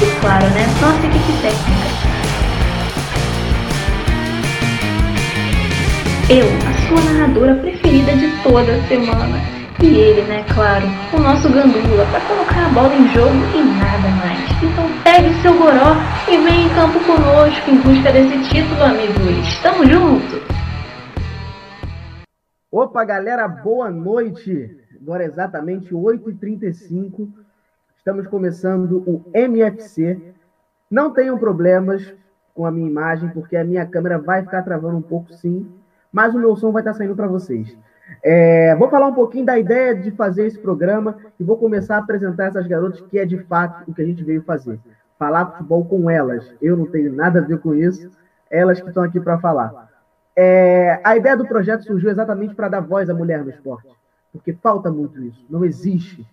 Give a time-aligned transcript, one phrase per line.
[0.00, 0.66] E claro, né?
[0.80, 1.92] Nossa equipe técnica.
[6.30, 9.38] Eu, a sua narradora preferida de toda a semana.
[9.82, 14.08] E ele, né, claro, o nosso gandula, para colocar a bola em jogo e nada
[14.08, 14.62] mais.
[14.62, 15.96] Então pegue seu goró
[16.28, 19.60] e vem em campo conosco em busca desse título, amigos.
[19.60, 20.40] Tamo junto!
[22.70, 24.70] Opa, galera, boa noite!
[25.02, 27.28] Agora é exatamente 8h35
[28.02, 30.34] Estamos começando o MFC.
[30.90, 32.12] Não tenham problemas
[32.52, 35.70] com a minha imagem, porque a minha câmera vai ficar travando um pouco, sim,
[36.12, 37.78] mas o meu som vai estar saindo para vocês.
[38.20, 41.98] É, vou falar um pouquinho da ideia de fazer esse programa e vou começar a
[42.00, 44.80] apresentar essas garotas, que é de fato o que a gente veio fazer.
[45.16, 46.52] Falar futebol com elas.
[46.60, 48.10] Eu não tenho nada a ver com isso,
[48.50, 49.88] elas que estão aqui para falar.
[50.34, 53.94] É, a ideia do projeto surgiu exatamente para dar voz à mulher no esporte,
[54.32, 56.26] porque falta muito isso, não existe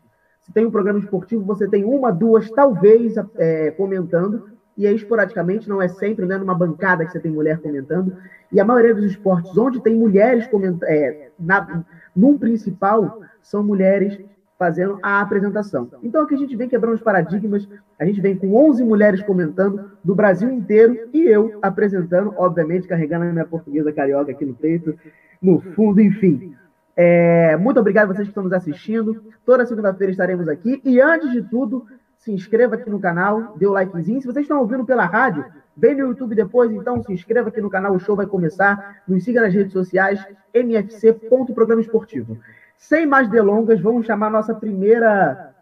[0.49, 5.69] se tem um programa esportivo, você tem uma, duas, talvez, é, comentando, e aí esporadicamente,
[5.69, 8.15] não é sempre, né, numa bancada que você tem mulher comentando.
[8.51, 11.83] E a maioria dos esportes onde tem mulheres comentando, é, na,
[12.15, 14.19] num principal, são mulheres
[14.57, 15.87] fazendo a apresentação.
[16.01, 17.67] Então aqui a gente vem quebrando os paradigmas,
[17.99, 23.25] a gente vem com 11 mulheres comentando do Brasil inteiro e eu apresentando, obviamente, carregando
[23.25, 24.97] a minha portuguesa carioca aqui no peito,
[25.41, 26.55] no fundo, enfim.
[27.01, 29.23] É, muito obrigado a vocês que estão nos assistindo.
[29.45, 30.81] Toda segunda-feira estaremos aqui.
[30.83, 31.87] E antes de tudo,
[32.17, 34.19] se inscreva aqui no canal, dê o likezinho.
[34.19, 35.45] Se vocês estão ouvindo pela rádio,
[35.77, 39.01] vem no YouTube depois, então se inscreva aqui no canal, o show vai começar.
[39.07, 40.21] Nos siga nas redes sociais,
[40.53, 42.37] mfc.programa esportivo.
[42.77, 45.55] Sem mais delongas, vamos chamar nossa primeira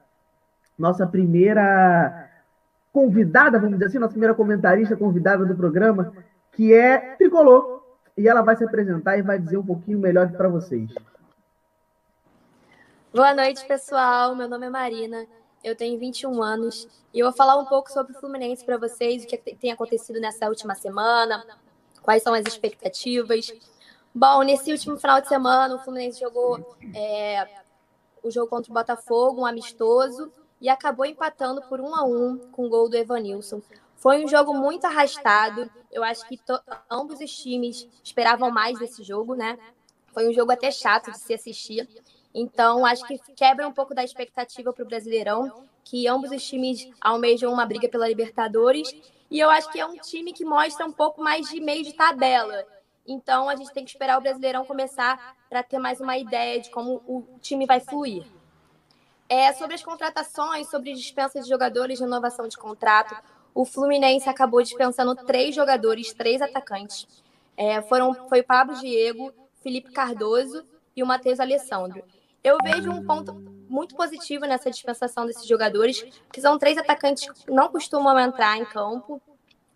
[0.76, 2.32] nossa primeira
[2.92, 6.14] convidada, vamos dizer assim, nossa primeira comentarista convidada do programa,
[6.54, 7.84] que é Tricolor.
[8.18, 10.92] E ela vai se apresentar e vai dizer um pouquinho melhor para vocês.
[13.18, 14.36] Boa noite, pessoal.
[14.36, 15.26] Meu nome é Marina.
[15.64, 19.24] Eu tenho 21 anos e eu vou falar um pouco sobre o Fluminense para vocês,
[19.24, 21.44] o que tem acontecido nessa última semana,
[22.04, 23.52] quais são as expectativas.
[24.14, 27.48] Bom, nesse último final de semana, o Fluminense jogou é,
[28.22, 32.68] o jogo contra o Botafogo, um amistoso, e acabou empatando por um a um com
[32.68, 33.64] o gol do Evanilson.
[33.96, 35.68] Foi um jogo muito arrastado.
[35.92, 36.40] Eu acho que
[36.88, 39.58] ambos os times esperavam mais desse jogo, né?
[40.14, 41.90] Foi um jogo até chato de se assistir.
[42.40, 46.88] Então, acho que quebra um pouco da expectativa para o Brasileirão, que ambos os times
[47.02, 48.96] almejam uma briga pela Libertadores.
[49.32, 51.94] E eu acho que é um time que mostra um pouco mais de meio de
[51.94, 52.64] tabela.
[53.08, 56.70] Então, a gente tem que esperar o Brasileirão começar para ter mais uma ideia de
[56.70, 58.24] como o time vai fluir.
[59.28, 63.16] É, sobre as contratações, sobre dispensa de jogadores, renovação de contrato,
[63.52, 67.08] o Fluminense acabou dispensando três jogadores, três atacantes.
[67.58, 69.34] É, foram, foi o Pablo Diego,
[69.64, 70.64] Felipe Cardoso
[70.96, 72.04] e o Matheus Alessandro.
[72.44, 73.34] Eu vejo um ponto
[73.70, 78.66] muito positivo nessa dispensação desses jogadores, que são três atacantes que não costumam entrar em
[78.66, 79.22] campo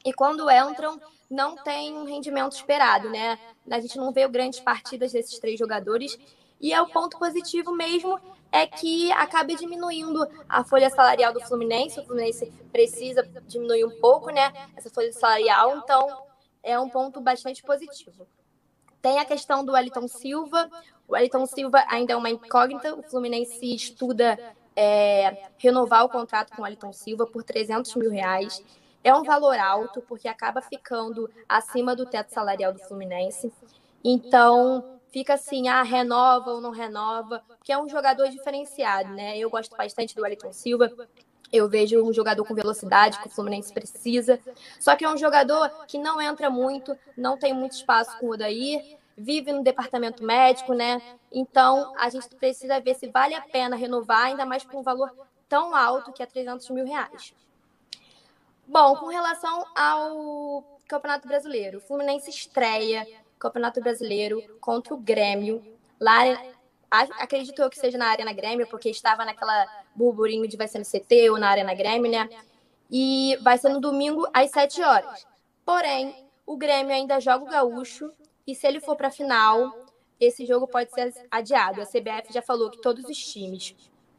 [0.05, 0.99] e quando entram
[1.29, 3.37] não tem um rendimento esperado, né?
[3.69, 6.17] A gente não vê grandes partidas desses três jogadores
[6.59, 8.19] e é o ponto positivo mesmo
[8.51, 11.99] é que acaba diminuindo a folha salarial do Fluminense.
[11.99, 14.51] O Fluminense precisa diminuir um pouco, né?
[14.75, 16.23] Essa folha salarial, então
[16.61, 18.27] é um ponto bastante positivo.
[19.01, 20.69] Tem a questão do Wellington Silva.
[21.11, 22.95] O Wellington Silva ainda é uma incógnita.
[22.95, 24.39] O Fluminense estuda
[24.73, 28.63] é, renovar o contrato com o Wellington Silva por 300 mil reais.
[29.03, 33.51] É um valor alto, porque acaba ficando acima do teto salarial do Fluminense.
[34.01, 39.37] Então, fica assim, ah, renova ou não renova, porque é um jogador diferenciado, né?
[39.37, 40.89] Eu gosto bastante do Wellington Silva.
[41.51, 44.39] Eu vejo um jogador com velocidade que o Fluminense precisa.
[44.79, 48.31] Só que é um jogador que não entra muito, não tem muito espaço com o
[48.31, 51.01] Odair, vive no departamento médico, né?
[51.31, 55.11] Então, a gente precisa ver se vale a pena renovar, ainda mais por um valor
[55.47, 57.33] tão alto que é 300 mil reais.
[58.67, 63.05] Bom, com relação ao Campeonato Brasileiro, o Fluminense estreia
[63.37, 65.63] Campeonato Brasileiro contra o Grêmio.
[65.99, 66.19] Lá,
[66.89, 70.85] acredito eu que seja na Arena Grêmio, porque estava naquela burburinho de vai ser no
[70.85, 72.29] CT ou na Arena Grêmio, né?
[72.89, 75.27] E vai ser no domingo às 7 horas.
[75.65, 78.11] Porém, o Grêmio ainda joga o Gaúcho
[78.45, 79.73] e se ele for para a final,
[80.19, 81.81] esse jogo pode ser adiado.
[81.81, 83.75] A CBF já falou que todos os times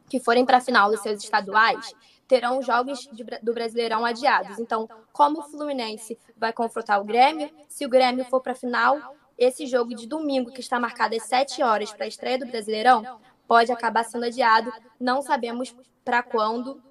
[0.09, 1.93] que forem para a final dos seus estaduais
[2.27, 4.59] terão jogos de, do Brasileirão adiados.
[4.59, 9.15] Então, como o Fluminense vai confrontar o Grêmio, se o Grêmio for para a final,
[9.37, 13.19] esse jogo de domingo, que está marcado às 7 horas para a estreia do Brasileirão,
[13.47, 14.71] pode acabar sendo adiado.
[14.99, 16.81] Não sabemos para quando.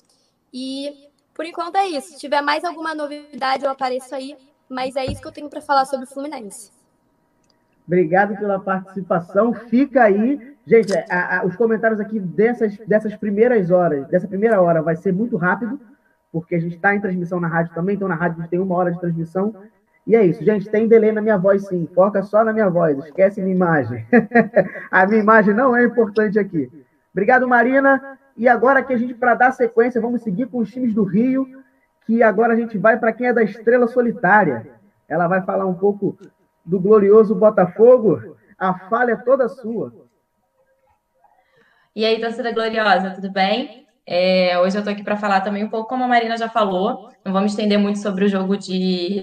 [0.52, 2.08] E por enquanto é isso.
[2.08, 4.36] Se tiver mais alguma novidade, eu apareço aí.
[4.68, 6.70] Mas é isso que eu tenho para falar sobre o Fluminense.
[7.86, 9.52] Obrigado pela participação.
[9.52, 10.54] Fica aí.
[10.66, 15.12] Gente, a, a, os comentários aqui dessas, dessas primeiras horas, dessa primeira hora, vai ser
[15.12, 15.80] muito rápido,
[16.30, 18.60] porque a gente está em transmissão na rádio também, então na rádio a gente tem
[18.60, 19.54] uma hora de transmissão.
[20.06, 20.68] E é isso, gente.
[20.68, 21.88] Tem delay na minha voz, sim.
[21.94, 22.98] Foca só na minha voz.
[22.98, 24.04] Esquece minha imagem.
[24.90, 26.70] a minha imagem não é importante aqui.
[27.12, 28.18] Obrigado, Marina.
[28.36, 31.46] E agora aqui a gente, para dar sequência, vamos seguir com os times do Rio,
[32.06, 34.66] que agora a gente vai para quem é da Estrela Solitária.
[35.08, 36.16] Ela vai falar um pouco
[36.64, 38.36] do glorioso Botafogo.
[38.58, 39.92] A falha é toda sua.
[41.94, 43.86] E aí, torcida gloriosa, tudo bem?
[44.06, 47.10] É, hoje eu estou aqui para falar também um pouco, como a Marina já falou,
[47.24, 49.22] não vamos estender muito sobre o jogo de,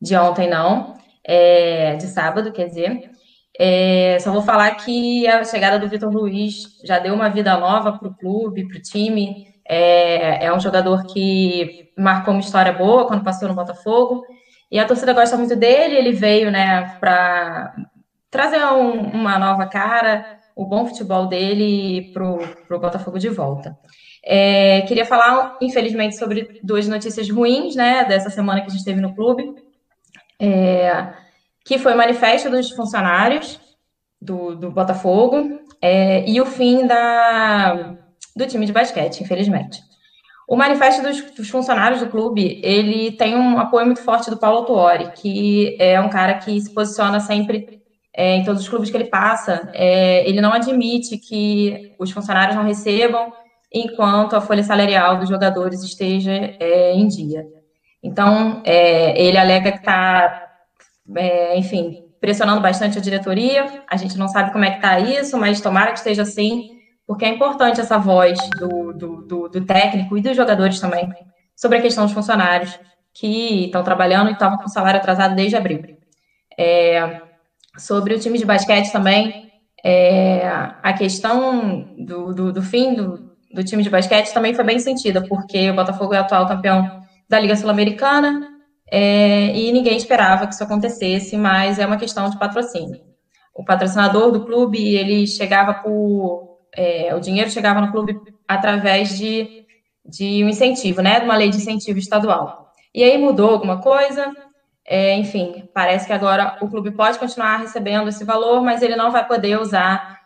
[0.00, 0.94] de ontem, não,
[1.24, 3.10] é, de sábado, quer dizer.
[3.58, 7.92] É, só vou falar que a chegada do Vitor Luiz já deu uma vida nova
[7.98, 9.48] para o clube, para o time.
[9.68, 14.24] É, é um jogador que marcou uma história boa quando passou no Botafogo.
[14.70, 17.74] E a torcida gosta muito dele, ele veio, né, para
[18.30, 22.24] trazer um, uma nova cara, o bom futebol dele para
[22.76, 23.78] o Botafogo de volta.
[24.24, 29.00] É, queria falar, infelizmente, sobre duas notícias ruins, né, dessa semana que a gente teve
[29.00, 29.54] no clube,
[30.38, 31.12] é,
[31.64, 33.60] que foi o manifesto dos funcionários
[34.20, 37.96] do, do Botafogo é, e o fim da,
[38.36, 39.87] do time de basquete, infelizmente.
[40.48, 44.64] O manifesto dos, dos, funcionários do clube, ele tem um apoio muito forte do Paulo
[44.64, 47.82] Tuori, que é um cara que se posiciona sempre
[48.16, 49.70] é, em todos os clubes que ele passa.
[49.74, 53.30] É, ele não admite que os funcionários não recebam
[53.70, 57.46] enquanto a folha salarial dos jogadores esteja é, em dia.
[58.02, 60.48] Então, é, ele alega que está,
[61.14, 63.82] é, enfim, pressionando bastante a diretoria.
[63.86, 66.77] A gente não sabe como é que está isso, mas tomara que esteja assim
[67.08, 71.08] porque é importante essa voz do, do, do, do técnico e dos jogadores também
[71.56, 72.78] sobre a questão dos funcionários
[73.14, 75.96] que estão trabalhando e estavam com salário atrasado desde abril.
[76.56, 77.22] É,
[77.78, 79.50] sobre o time de basquete também,
[79.82, 80.46] é,
[80.82, 85.24] a questão do, do, do fim do, do, time de basquete também foi bem sentida,
[85.26, 88.48] porque o Botafogo é atual campeão da Liga Sul-Americana
[88.90, 93.00] é, e ninguém esperava que isso acontecesse, mas é uma questão de patrocínio.
[93.54, 96.47] O patrocinador do clube, ele chegava por
[96.78, 99.66] é, o dinheiro chegava no clube através de,
[100.06, 102.72] de um incentivo, né, de uma lei de incentivo estadual.
[102.94, 104.32] E aí mudou alguma coisa,
[104.86, 109.10] é, enfim, parece que agora o clube pode continuar recebendo esse valor, mas ele não
[109.10, 110.20] vai poder usar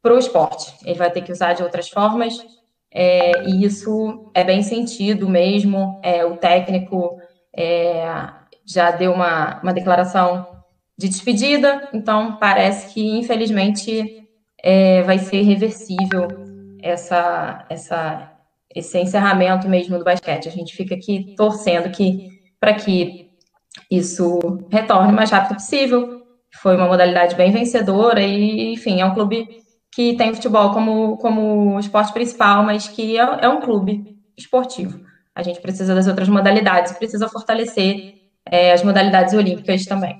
[0.00, 0.74] para o esporte.
[0.86, 2.42] Ele vai ter que usar de outras formas,
[2.90, 6.00] é, e isso é bem sentido mesmo.
[6.02, 7.20] É, o técnico
[7.54, 8.26] é,
[8.64, 10.46] já deu uma, uma declaração
[10.96, 14.19] de despedida, então parece que, infelizmente,
[14.62, 16.28] é, vai ser reversível
[16.82, 18.32] essa, essa,
[18.74, 20.48] esse encerramento mesmo do basquete.
[20.48, 23.30] A gente fica aqui torcendo que para que
[23.90, 24.38] isso
[24.70, 26.22] retorne o mais rápido possível.
[26.60, 29.48] Foi uma modalidade bem vencedora e, enfim, é um clube
[29.92, 35.00] que tem futebol como, como esporte principal, mas que é, é um clube esportivo.
[35.34, 38.14] A gente precisa das outras modalidades, precisa fortalecer
[38.44, 40.18] é, as modalidades olímpicas também.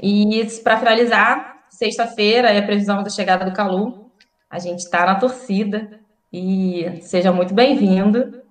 [0.00, 4.10] E para finalizar, Sexta-feira é a previsão da chegada do Calu.
[4.48, 5.98] A gente está na torcida
[6.30, 8.42] e seja muito bem-vindo.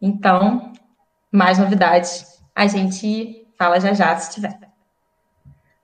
[0.00, 0.72] Então,
[1.30, 4.56] mais novidades, a gente fala já já se tiver.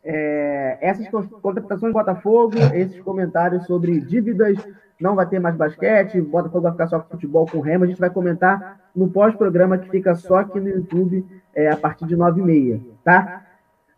[0.05, 4.57] É, essas contratações do Botafogo, esses comentários sobre dívidas,
[4.99, 7.89] não vai ter mais basquete, o Botafogo vai ficar só com futebol com remo, a
[7.89, 12.17] gente vai comentar no pós-programa que fica só aqui no YouTube é, a partir de
[12.17, 13.45] 9h30, tá?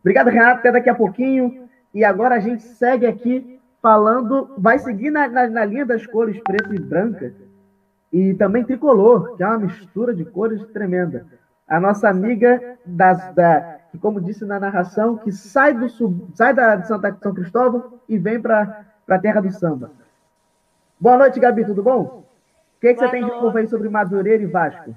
[0.00, 1.65] Obrigado, Renato, até daqui a pouquinho.
[1.96, 6.38] E agora a gente segue aqui falando, vai seguir na, na, na linha das cores
[6.40, 7.32] preto e branca
[8.12, 11.26] e também tricolor, que é uma mistura de cores tremenda.
[11.66, 15.88] A nossa amiga das, da, que, como disse na narração, que sai do
[16.34, 19.90] sai da de Santa São Cristóvão e vem para a terra do samba.
[21.00, 22.02] Boa noite, Gabi, tudo bom?
[22.02, 22.24] O
[22.78, 24.94] que, que você tem de novo aí sobre Madureira e Vasco?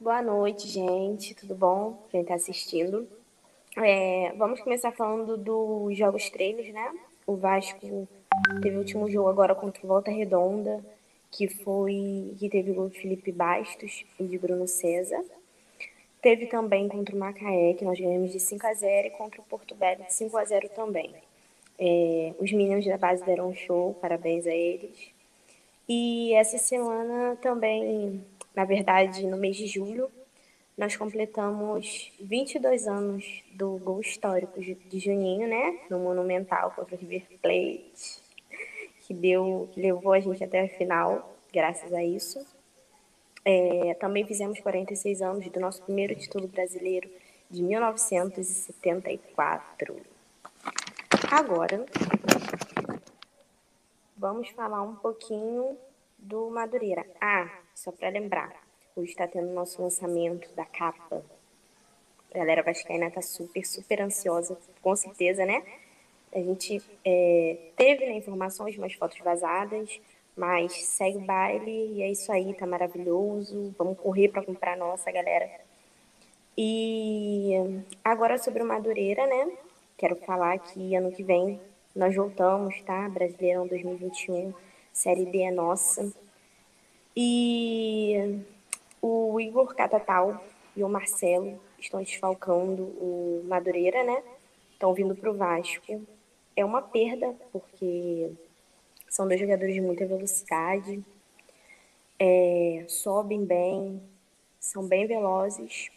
[0.00, 2.06] Boa noite, gente, tudo bom?
[2.08, 3.19] Quem está assistindo.
[3.82, 6.92] É, vamos começar falando dos jogos treinos, né?
[7.26, 8.06] O Vasco
[8.62, 10.84] teve o último jogo agora contra o Volta Redonda,
[11.30, 15.24] que foi que teve o gol de Felipe Bastos e de Bruno César.
[16.20, 19.44] Teve também contra o Macaé, que nós ganhamos de 5 a 0 e contra o
[19.44, 21.14] Porto Velho de 5 a 0 também.
[21.78, 25.10] É, os meninos da base deram um show, parabéns a eles.
[25.88, 28.22] E essa semana também,
[28.54, 30.10] na verdade, no mês de julho,
[30.80, 35.80] nós completamos 22 anos do gol histórico de Juninho, né?
[35.90, 38.22] No Monumental contra o River Plate,
[39.02, 42.42] que deu, levou a gente até a final, graças a isso.
[43.44, 47.10] É, também fizemos 46 anos do nosso primeiro título brasileiro
[47.50, 50.00] de 1974.
[51.30, 51.84] Agora,
[54.16, 55.76] vamos falar um pouquinho
[56.16, 57.04] do Madureira.
[57.20, 61.22] Ah, só para lembrar, Hoje está tendo nosso lançamento da capa.
[62.34, 65.62] A galera vascaína está super, super ansiosa, com certeza, né?
[66.34, 70.00] A gente é, teve né, informações, umas fotos vazadas,
[70.36, 73.74] mas segue o baile e é isso aí, tá maravilhoso.
[73.78, 75.48] Vamos correr para comprar nossa, galera.
[76.58, 77.52] E
[78.04, 79.52] agora sobre o Madureira, né?
[79.96, 81.60] Quero falar que ano que vem
[81.94, 83.08] nós voltamos, tá?
[83.08, 84.52] Brasileirão 2021,
[84.92, 86.12] Série D é nossa.
[87.16, 88.40] E
[89.00, 90.42] o Igor Catatal
[90.76, 94.22] e o Marcelo estão desfalcando o Madureira, né?
[94.72, 96.06] Estão vindo para o Vasco.
[96.56, 98.30] É uma perda, porque
[99.08, 101.04] são dois jogadores de muita velocidade,
[102.18, 104.00] é, sobem bem,
[104.58, 105.90] são bem velozes.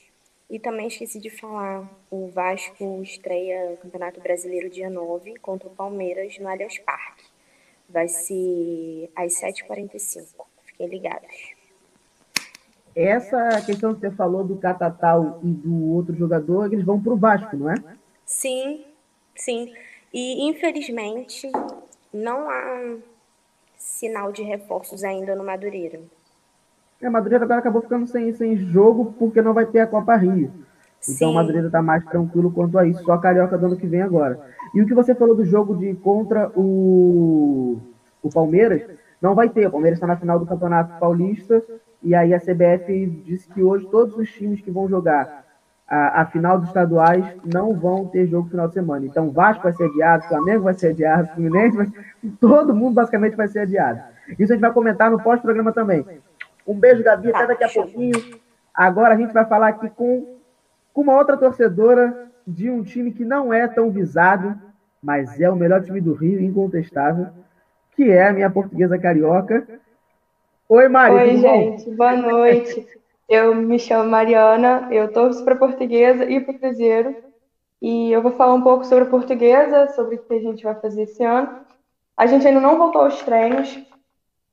[0.49, 5.75] E também esqueci de falar, o Vasco estreia o Campeonato Brasileiro dia 9 contra o
[5.75, 7.25] Palmeiras no Allianz Parque.
[7.89, 10.45] Vai ser às 7h45.
[10.63, 11.52] Fiquem ligados.
[12.95, 17.17] Essa questão que você falou do Catatal e do outro jogador, eles vão para o
[17.17, 17.75] Vasco, não é?
[18.25, 18.85] Sim,
[19.35, 19.73] sim.
[20.13, 21.51] E infelizmente
[22.13, 22.97] não há
[23.75, 25.99] sinal de reforços ainda no Madureira.
[27.01, 30.51] É, Madureira agora acabou ficando sem, sem jogo porque não vai ter a Copa Rio.
[31.09, 33.87] Então o Madureira está mais tranquilo quanto a isso, só a Carioca do ano que
[33.87, 34.39] vem agora.
[34.73, 37.77] E o que você falou do jogo de contra o,
[38.21, 38.83] o Palmeiras,
[39.21, 39.67] não vai ter.
[39.67, 41.61] O Palmeiras está na final do Campeonato Paulista
[42.03, 45.43] e aí a CBF disse que hoje todos os times que vão jogar
[45.87, 49.05] a, a final dos estaduais não vão ter jogo final de semana.
[49.05, 51.87] Então Vasco vai ser adiado, Flamengo vai ser adiado, Fluminense vai...
[52.39, 54.01] todo mundo basicamente vai ser adiado.
[54.39, 56.05] Isso a gente vai comentar no pós-programa também.
[56.65, 58.13] Um beijo, Gabi, até daqui a pouquinho.
[58.73, 60.37] Agora a gente vai falar aqui com,
[60.93, 64.57] com uma outra torcedora de um time que não é tão visado,
[65.01, 67.27] mas é o melhor time do Rio, incontestável,
[67.91, 69.67] que é a minha portuguesa carioca.
[70.69, 71.13] Oi, Mari.
[71.13, 71.89] Oi, gente.
[71.89, 71.95] Bom?
[71.97, 72.87] Boa noite.
[73.27, 77.15] Eu me chamo Mariana, eu torço para Portuguesa e para o Cruzeiro.
[77.81, 80.75] E eu vou falar um pouco sobre a Portuguesa, sobre o que a gente vai
[80.75, 81.59] fazer esse ano.
[82.15, 83.77] A gente ainda não voltou aos treinos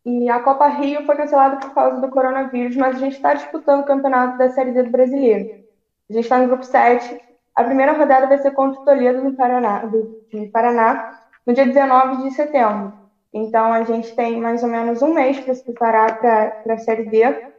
[0.05, 3.83] e a Copa Rio foi cancelada por causa do coronavírus, mas a gente está disputando
[3.83, 5.63] o campeonato da Série D do Brasileiro.
[6.09, 7.21] A gente está no grupo 7.
[7.55, 12.25] A primeira rodada vai ser contra o Toledo, no Paraná, do, Paraná, no dia 19
[12.25, 13.00] de setembro.
[13.33, 17.09] Então, a gente tem mais ou menos um mês para se preparar para a Série
[17.09, 17.51] D.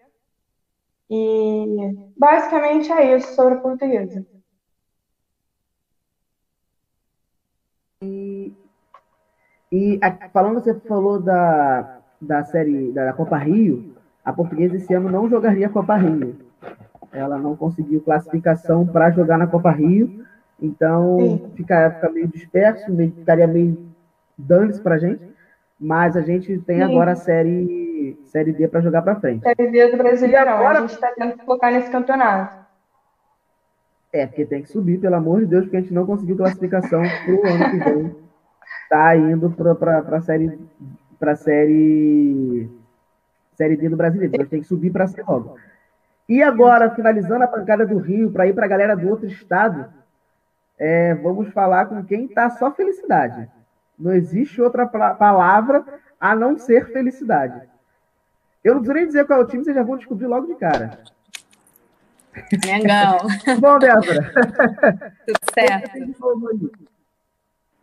[1.09, 4.25] E basicamente é isso sobre a portuguesa.
[8.01, 8.53] E,
[9.71, 15.09] e a, falando, você falou da, da série da Copa Rio, a portuguesa esse ano
[15.09, 16.35] não jogaria a Copa Rio.
[17.11, 20.25] Ela não conseguiu classificação para jogar na Copa Rio,
[20.61, 23.91] então fica, fica meio disperso, meio, ficaria meio
[24.37, 25.30] dane-se para a gente.
[25.81, 26.83] Mas a gente tem Sim.
[26.83, 29.41] agora a série, série D para jogar para frente.
[29.41, 30.53] Série D do Brasileirão.
[30.53, 30.77] Agora...
[30.77, 32.61] A gente está tendo que focar nesse campeonato.
[34.13, 37.01] É, porque tem que subir, pelo amor de Deus, porque a gente não conseguiu classificação
[37.01, 38.15] para o ano que vem.
[38.89, 40.59] Tá indo para a série
[41.17, 42.69] para série
[43.53, 44.33] série D do Brasileiro.
[44.33, 45.55] Então a gente tem que subir para ser logo.
[46.29, 49.85] E agora, finalizando a pancada do Rio, para ir para a galera do outro estado,
[50.77, 53.49] é, vamos falar com quem está só felicidade.
[54.01, 55.85] Não existe outra palavra
[56.19, 57.69] a não ser felicidade.
[58.63, 60.55] Eu não preciso nem dizer qual é o time, vocês já vão descobrir logo de
[60.55, 61.03] cara.
[62.65, 63.17] Mengão.
[63.59, 64.33] Bom, Débora.
[65.25, 65.91] Tudo certo.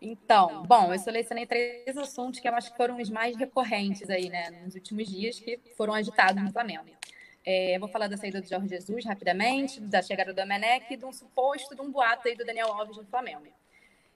[0.00, 4.28] Então, bom, eu selecionei três assuntos que eu acho que foram os mais recorrentes aí,
[4.28, 6.86] né, nos últimos dias, que foram agitados no Flamengo.
[7.44, 10.96] É, eu vou falar da saída do Jorge Jesus rapidamente, da chegada do Domenech e
[10.96, 13.48] de um suposto, de um boato aí do Daniel Alves no Flamengo.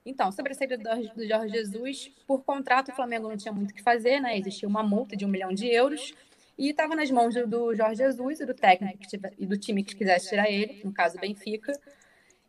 [0.04, 3.74] Então, sobre a saída do Jorge Jesus, por contrato o Flamengo não tinha muito o
[3.74, 4.36] que fazer, né?
[4.36, 6.12] Existia uma multa de um milhão de euros
[6.58, 8.98] e estava nas mãos do Jorge Jesus e do técnico
[9.38, 11.72] e do time que quisesse tirar ele, no caso Benfica.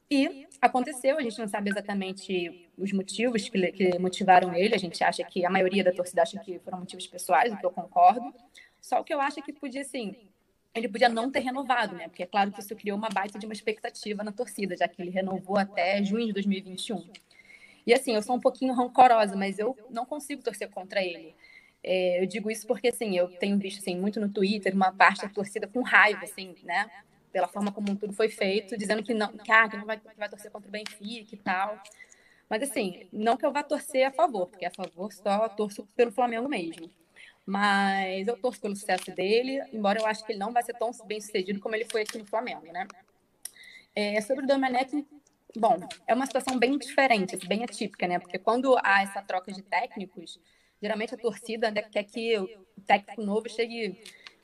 [0.09, 5.03] E aconteceu, a gente não sabe exatamente os motivos que, que, motivaram ele, a gente
[5.03, 8.33] acha que a maioria da torcida acha que foram motivos pessoais, o que eu concordo.
[8.81, 10.15] Só o que eu acho é que podia, assim,
[10.75, 12.07] ele podia não ter renovado, né?
[12.07, 15.01] Porque é claro que isso criou uma baita de uma expectativa na torcida, já que
[15.01, 17.03] ele renovou até junho de 2021.
[17.85, 21.35] E assim, eu sou um pouquinho rancorosa, mas eu não consigo torcer contra ele.
[21.83, 25.23] É, eu digo isso porque, assim, eu tenho visto, assim, muito no Twitter, uma parte
[25.23, 26.89] da torcida com raiva, assim, né?
[27.33, 30.07] pela forma como tudo foi feito, dizendo que não, que, ah, que não vai, que
[30.15, 31.81] vai torcer contra o Benfica e tal.
[32.47, 36.11] Mas assim, não que eu vá torcer a favor, porque a favor só torço pelo
[36.11, 36.89] Flamengo mesmo.
[37.45, 40.91] Mas eu torço pelo sucesso dele, embora eu acho que ele não vai ser tão
[41.05, 42.87] bem sucedido como ele foi aqui no Flamengo, né?
[43.95, 45.05] É, sobre o Domenech,
[45.55, 48.19] bom, é uma situação bem diferente, bem atípica, né?
[48.19, 50.39] Porque quando há essa troca de técnicos,
[50.81, 53.97] geralmente a torcida quer que o técnico novo chegue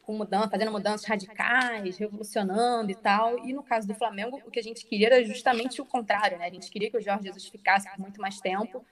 [0.10, 3.38] com mudança, fazendo mudanças radicais, revolucionando e tal.
[3.46, 6.48] E no caso do Flamengo, o que a gente queria era justamente o contrário, né?
[6.48, 8.84] A gente queria que o Jorge Jesus ficasse por muito mais tempo,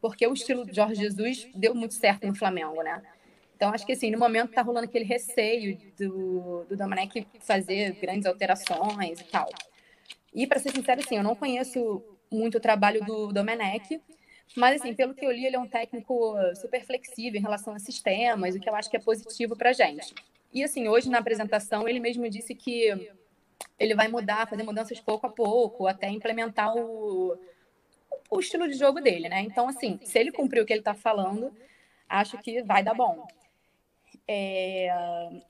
[0.00, 3.02] porque o estilo do Jorge Jesus deu muito certo no Flamengo, né?
[3.56, 8.26] Então, acho que assim, no momento tá rolando aquele receio do, do Domenech fazer grandes
[8.26, 9.48] alterações e tal.
[10.34, 14.00] E, para ser sincero, assim, eu não conheço muito o trabalho do Domenech,
[14.56, 17.78] mas, assim, pelo que eu li, ele é um técnico super flexível em relação a
[17.78, 20.14] sistemas, o que eu acho que é positivo para a gente.
[20.52, 23.12] E assim, hoje na apresentação ele mesmo disse que
[23.78, 27.38] ele vai mudar, fazer mudanças pouco a pouco, até implementar o,
[28.28, 29.40] o estilo de jogo dele, né?
[29.42, 31.54] Então, assim, se ele cumprir o que ele está falando,
[32.08, 33.26] acho que vai dar bom.
[34.26, 34.88] É...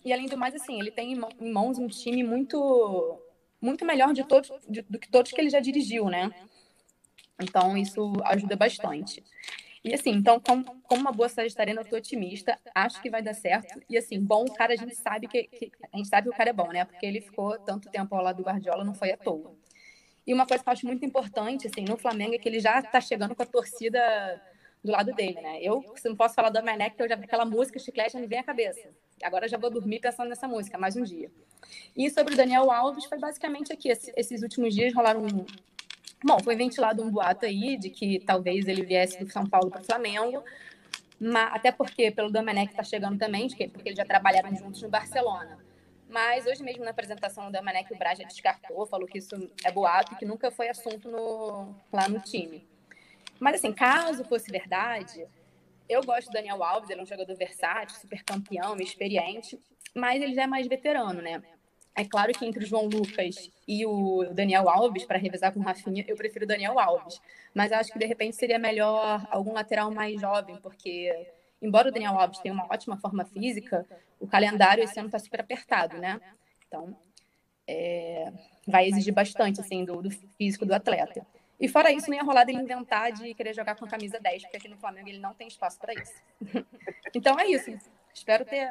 [0.04, 3.18] E além do mais, assim, ele tem em mãos um time muito
[3.60, 6.30] muito melhor de todos, de, do que todos que ele já dirigiu, né?
[7.40, 9.22] Então, isso ajuda bastante.
[9.82, 13.80] E assim, então, como, uma boa sagitariana, eu tô otimista, acho que vai dar certo.
[13.88, 16.36] E assim, bom, o cara a gente sabe que, que, a gente sabe que o
[16.36, 16.84] cara é bom, né?
[16.84, 19.54] Porque ele ficou tanto tempo ao lado do Guardiola, não foi à toa.
[20.26, 22.82] E uma coisa que eu acho muito importante, assim, no Flamengo é que ele já
[22.82, 24.00] tá chegando com a torcida
[24.82, 25.58] do lado dele, né?
[25.62, 28.38] Eu, se não posso falar do Amanek, eu já aquela música chiclete já me vem
[28.38, 28.88] à cabeça.
[29.22, 31.30] Agora já vou dormir pensando nessa música mais um dia.
[31.96, 33.90] E sobre o Daniel Alves, foi basicamente aqui.
[33.90, 35.26] Esses últimos dias rolaram
[36.22, 39.80] Bom, foi ventilado um boato aí de que talvez ele viesse do São Paulo para
[39.80, 40.44] o Flamengo,
[41.18, 45.58] mas, até porque pelo Domenech está chegando também, porque eles já trabalharam juntos no Barcelona.
[46.10, 50.16] Mas hoje mesmo na apresentação do Domenech, o Braja descartou, falou que isso é boato
[50.16, 52.66] que nunca foi assunto no, lá no time.
[53.40, 55.26] Mas assim, caso fosse verdade,
[55.88, 59.58] eu gosto do Daniel Alves, ele é um jogador versátil, super campeão, experiente,
[59.94, 61.42] mas ele já é mais veterano, né?
[61.96, 65.62] É claro que entre o João Lucas e o Daniel Alves, para revezar com o
[65.62, 67.20] Rafinha, eu prefiro o Daniel Alves.
[67.52, 71.28] Mas acho que de repente seria melhor algum lateral mais jovem, porque,
[71.60, 73.84] embora o Daniel Alves tenha uma ótima forma física,
[74.20, 76.20] o calendário esse ano está super apertado, né?
[76.68, 76.96] Então,
[77.66, 78.32] é,
[78.66, 81.26] vai exigir bastante assim, do, do, físico do atleta.
[81.60, 84.42] E fora isso, não ia rolar dele inventar de querer jogar com a camisa 10,
[84.42, 86.14] porque aqui no Flamengo ele não tem espaço para isso.
[87.14, 87.70] então é isso.
[88.14, 88.70] Espero ter,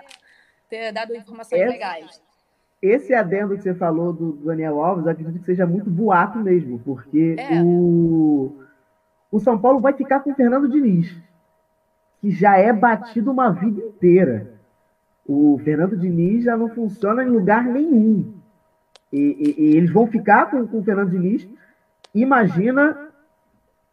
[0.68, 2.22] ter dado informações legais
[2.82, 7.36] esse adendo que você falou do, Daniel Alves, acredito que seja muito boato mesmo, porque
[7.38, 7.62] é.
[7.62, 8.56] o,
[9.32, 11.14] o São Paulo vai ficar com o Fernando Diniz,
[12.22, 14.54] que já é batido uma vida inteira.
[15.26, 18.34] O Fernando Diniz já não funciona em lugar nenhum.
[19.12, 21.48] E, e, e eles vão ficar com, com o Fernando Diniz.
[22.14, 23.12] Imagina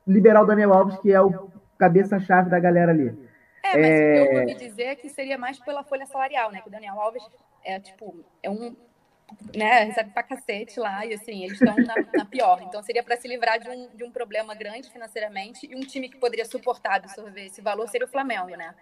[0.06, 3.08] liberar o Daniel Alves, que é o cabeça-chave da galera ali.
[3.62, 4.22] É, mas é...
[4.22, 6.60] o que eu ouvi dizer é que seria mais pela folha salarial, né?
[6.60, 7.22] Que o Daniel Alves
[7.64, 8.76] é tipo, é um.
[9.56, 12.62] Né, recebe pra cacete lá, e assim, eles estão na, na, pior.
[12.62, 16.08] Então seria para se livrar de um, de um problema grande financeiramente e um time
[16.08, 18.72] que poderia suportar, absorver esse valor seria o Flamengo, né?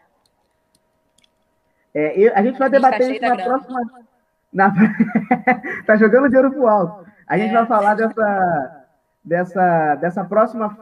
[1.95, 4.07] É, eu, a gente vai debater isso na próxima.
[4.53, 4.71] Na...
[5.87, 7.11] tá jogando dinheiro pro alto.
[7.27, 7.55] A gente é.
[7.55, 8.84] vai falar dessa,
[9.25, 10.77] dessa, dessa próxima,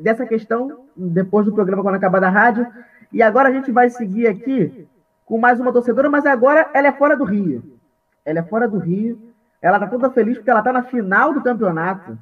[0.00, 2.66] dessa questão depois do programa, quando acabar da rádio.
[3.12, 4.86] E agora a gente vai seguir aqui
[5.26, 7.62] com mais uma torcedora, mas agora ela é fora do Rio.
[8.24, 9.32] Ela é fora do Rio.
[9.60, 12.18] Ela tá toda feliz porque ela tá na final do campeonato.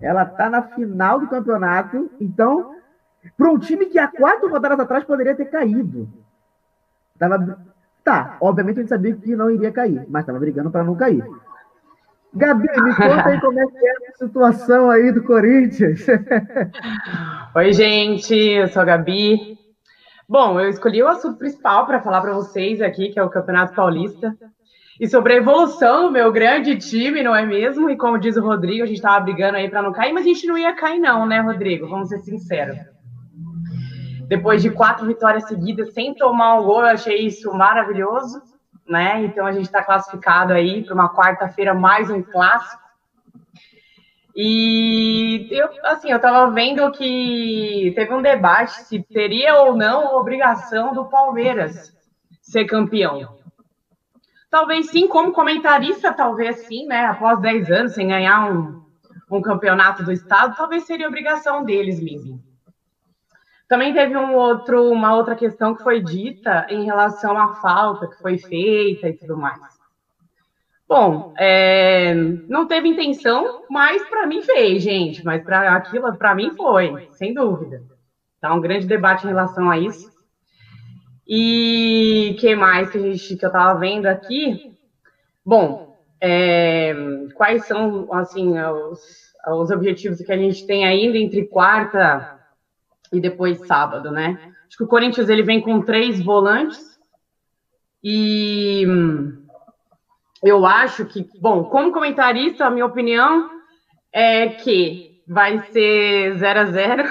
[0.00, 2.10] Ela tá na final do campeonato.
[2.20, 2.74] Então,
[3.36, 6.08] para um time que há quatro rodadas atrás poderia ter caído.
[7.18, 7.58] Tava...
[8.02, 11.22] Tá, obviamente a gente sabia que não iria cair, mas estava brigando para não cair.
[12.34, 16.06] Gabi, me conta aí como é que é a situação aí do Corinthians.
[17.56, 19.56] Oi, gente, eu sou a Gabi.
[20.28, 23.74] Bom, eu escolhi o assunto principal para falar para vocês aqui, que é o Campeonato
[23.74, 24.36] Paulista.
[25.00, 27.88] E sobre a evolução do meu grande time, não é mesmo?
[27.88, 30.28] E como diz o Rodrigo, a gente estava brigando aí para não cair, mas a
[30.28, 31.88] gente não ia cair, não, né, Rodrigo?
[31.88, 32.76] Vamos ser sinceros.
[34.26, 38.42] Depois de quatro vitórias seguidas sem tomar um gol, eu achei isso maravilhoso
[38.88, 39.24] né?
[39.24, 42.82] Então a gente está classificado aí para uma quarta-feira mais um clássico.
[44.34, 50.94] E eu, assim, eu estava vendo que teve um debate se teria ou não obrigação
[50.94, 51.92] do Palmeiras
[52.40, 53.36] ser campeão.
[54.50, 57.06] Talvez sim, como comentarista, talvez sim, né?
[57.06, 58.82] Após 10 anos sem ganhar um,
[59.30, 62.47] um campeonato do estado, talvez seria obrigação deles mesmo.
[63.68, 68.16] Também teve um outro, uma outra questão que foi dita em relação à falta que
[68.16, 69.60] foi feita e tudo mais.
[70.88, 72.14] Bom, é,
[72.48, 75.22] não teve intenção, mas para mim fez, gente.
[75.22, 77.82] Mas para aquilo, para mim foi, sem dúvida.
[78.40, 80.10] Tá um grande debate em relação a isso.
[81.26, 84.72] E que mais que, a gente, que eu estava vendo aqui?
[85.44, 86.94] Bom, é,
[87.34, 89.00] quais são assim os,
[89.46, 92.37] os objetivos que a gente tem ainda entre quarta
[93.12, 94.38] e depois sábado, né?
[94.66, 96.98] Acho que o Corinthians ele vem com três volantes
[98.02, 98.84] e
[100.42, 103.50] eu acho que, bom, como comentarista, a minha opinião
[104.12, 107.04] é que vai ser 0 a 0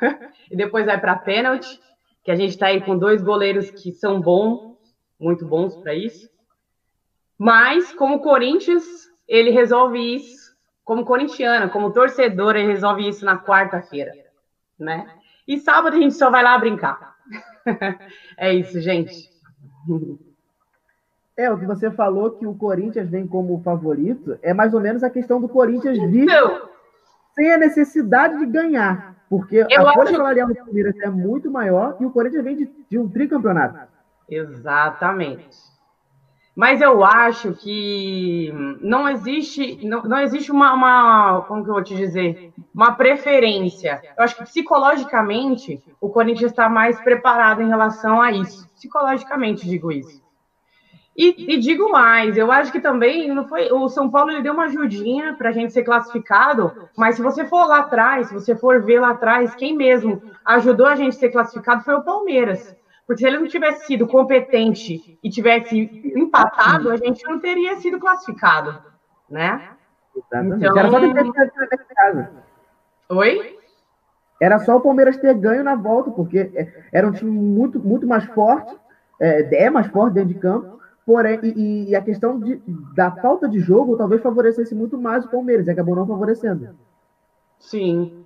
[0.50, 1.80] e depois vai para pênalti,
[2.24, 4.76] que a gente está aí com dois goleiros que são bons,
[5.18, 6.28] muito bons para isso.
[7.38, 8.84] Mas como o Corinthians,
[9.26, 14.12] ele resolve isso, como corintiana, como torcedor, ele resolve isso na quarta-feira,
[14.78, 15.06] né?
[15.50, 17.16] E sábado a gente só vai lá brincar.
[18.38, 19.28] é isso, gente.
[21.36, 25.02] É, o que você falou que o Corinthians vem como favorito, é mais ou menos
[25.02, 26.68] a questão do Corinthians vir então,
[27.34, 29.16] sem a necessidade de ganhar.
[29.28, 32.96] Porque a folha salarial do Palmeiras é muito maior e o Corinthians vem de, de
[32.96, 33.88] um tricampeonato.
[34.28, 35.48] Exatamente.
[36.54, 41.82] Mas eu acho que não existe, não, não existe uma, uma, como que eu vou
[41.82, 44.02] te dizer, uma preferência.
[44.16, 48.68] Eu acho que psicologicamente o Corinthians está mais preparado em relação a isso.
[48.74, 50.20] Psicologicamente digo isso.
[51.16, 54.54] E, e, digo mais, eu acho que também não foi o São Paulo ele deu
[54.54, 58.56] uma ajudinha para a gente ser classificado, mas se você for lá atrás, se você
[58.56, 62.74] for ver lá atrás, quem mesmo ajudou a gente ser classificado foi o Palmeiras.
[63.10, 65.76] Porque se ele não tivesse sido competente e tivesse
[66.14, 68.80] empatado, a gente não teria sido classificado,
[69.28, 69.70] né?
[70.14, 70.64] Exatamente.
[70.64, 70.78] Então...
[70.78, 72.30] Era só ter casa.
[73.08, 73.58] Oi?
[74.40, 78.06] Era só o Palmeiras ter ganho na volta, porque é, era um time muito, muito
[78.06, 78.78] mais forte,
[79.18, 82.62] é, é mais forte dentro de campo, porém, e, e, a questão de,
[82.94, 86.76] da falta de jogo talvez favorecesse muito mais o Palmeiras, e acabou não favorecendo.
[87.58, 88.24] Sim.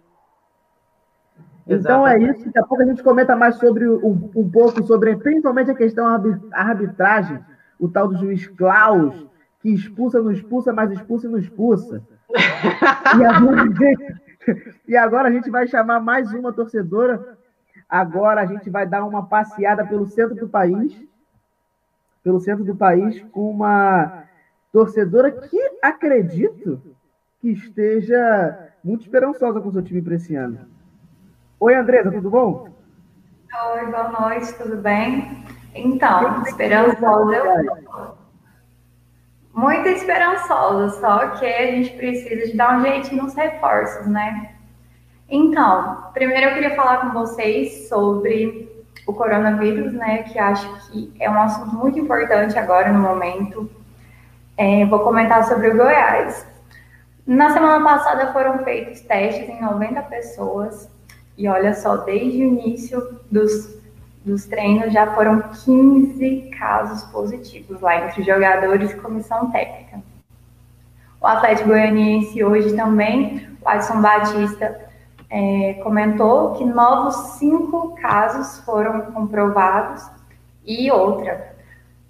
[1.67, 2.45] Então é isso.
[2.47, 6.21] Daqui a pouco a gente comenta mais sobre um, um pouco sobre principalmente a questão
[6.21, 7.39] da arbitragem,
[7.79, 9.27] o tal do juiz Klaus,
[9.61, 12.03] que expulsa, não expulsa, mas expulsa e não expulsa.
[13.19, 13.63] e, agora,
[14.87, 17.39] e agora a gente vai chamar mais uma torcedora.
[17.89, 21.01] Agora a gente vai dar uma passeada pelo centro do país,
[22.23, 24.25] pelo centro do país, com uma
[24.73, 26.83] torcedora que acredito
[27.41, 30.74] que esteja muito esperançosa com o seu time para esse ano.
[31.61, 32.69] Oi, Andresa, tudo bom?
[33.75, 35.45] Oi, boa noite, tudo bem?
[35.73, 37.43] Então, esperançosa.
[39.55, 44.57] Muito esperançosa, só que a gente precisa de dar um jeitinho nos reforços, né?
[45.29, 50.25] Então, primeiro eu queria falar com vocês sobre o coronavírus, né?
[50.25, 53.71] Que acho que é um assunto muito importante agora no momento.
[54.57, 56.47] É, vou comentar sobre o Goiás.
[57.25, 60.93] Na semana passada foram feitos testes em 90 pessoas
[61.37, 63.77] e olha só, desde o início dos,
[64.25, 70.01] dos treinos já foram 15 casos positivos lá entre jogadores e comissão técnica.
[71.21, 74.79] O Atlético Goianiense hoje também, o Adson Batista
[75.31, 80.07] é, comentou que novos cinco casos foram comprovados
[80.65, 81.55] e outra.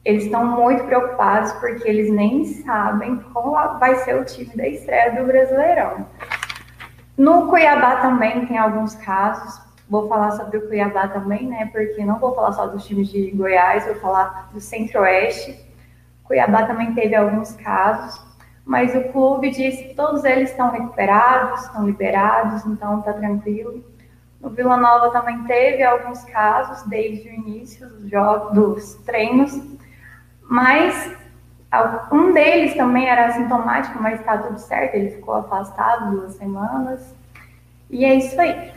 [0.04, 5.12] Eles estão muito preocupados porque eles nem sabem como vai ser o time da estreia
[5.12, 6.06] do Brasileirão.
[7.16, 9.62] No Cuiabá também tem alguns casos.
[9.88, 11.66] Vou falar sobre o Cuiabá também, né?
[11.72, 15.64] Porque não vou falar só dos times de Goiás, vou falar do Centro-Oeste.
[16.24, 18.20] Cuiabá também teve alguns casos,
[18.64, 23.85] mas o clube disse que todos eles estão recuperados, estão liberados, então tá tranquilo.
[24.40, 29.59] No Vila Nova também teve alguns casos desde o início dos jogos, dos treinos,
[30.42, 31.14] mas
[32.12, 37.14] Um deles também era assintomático, mas está tudo certo, ele ficou afastado duas semanas.
[37.90, 38.72] E é isso aí.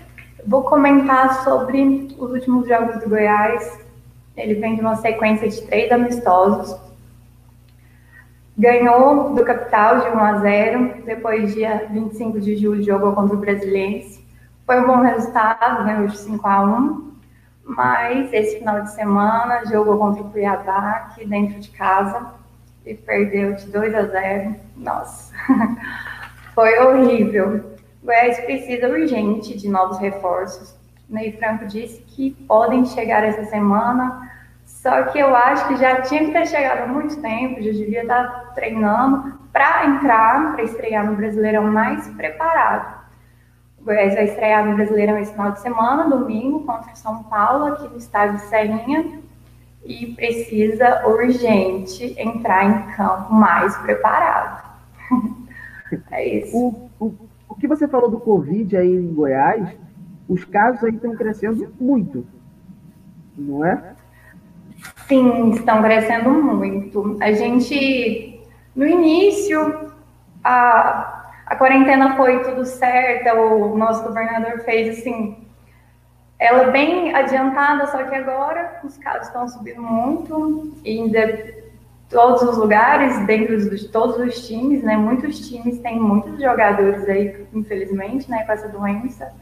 [0.45, 3.79] Vou comentar sobre os últimos jogos do Goiás.
[4.35, 6.79] Ele vem de uma sequência de três amistosos.
[8.57, 13.39] Ganhou do Capital de 1 a 0, depois dia 25 de julho jogou contra o
[13.39, 14.25] Brasiliense.
[14.65, 17.11] Foi um bom resultado, ganhou de 5 a 1,
[17.63, 22.33] mas esse final de semana jogou contra o Cuiabá, aqui dentro de casa,
[22.87, 24.55] e perdeu de 2 a 0.
[24.75, 25.33] Nossa,
[26.55, 27.77] foi horrível.
[28.03, 30.75] Goiás precisa urgente de novos reforços.
[31.09, 34.29] Ney Franco disse que podem chegar essa semana,
[34.65, 38.01] só que eu acho que já tinha que ter chegado há muito tempo, já devia
[38.01, 42.97] estar treinando para entrar, para estrear no Brasileirão mais preparado.
[43.79, 47.87] O Goiás vai estrear no Brasileirão esse final de semana, domingo, contra São Paulo, aqui
[47.87, 49.21] no estádio Serrinha,
[49.87, 54.63] e precisa urgente entrar em campo mais preparado.
[56.11, 56.57] é isso.
[56.57, 57.15] O, o,
[57.47, 59.69] o que você falou do Covid aí em Goiás,
[60.27, 62.27] os casos aí estão crescendo muito,
[63.37, 63.95] não é?
[65.07, 67.17] Sim, estão crescendo muito.
[67.21, 68.41] A gente,
[68.75, 69.89] no início,
[70.43, 75.46] a, a quarentena foi tudo certa, o nosso governador fez assim,
[76.39, 81.55] ela é bem adiantada, só que agora os casos estão subindo muito, e ainda
[82.09, 84.95] todos os lugares, dentro de todos os times, né?
[84.95, 89.33] Muitos times têm muitos jogadores aí, infelizmente, né, com essa doença.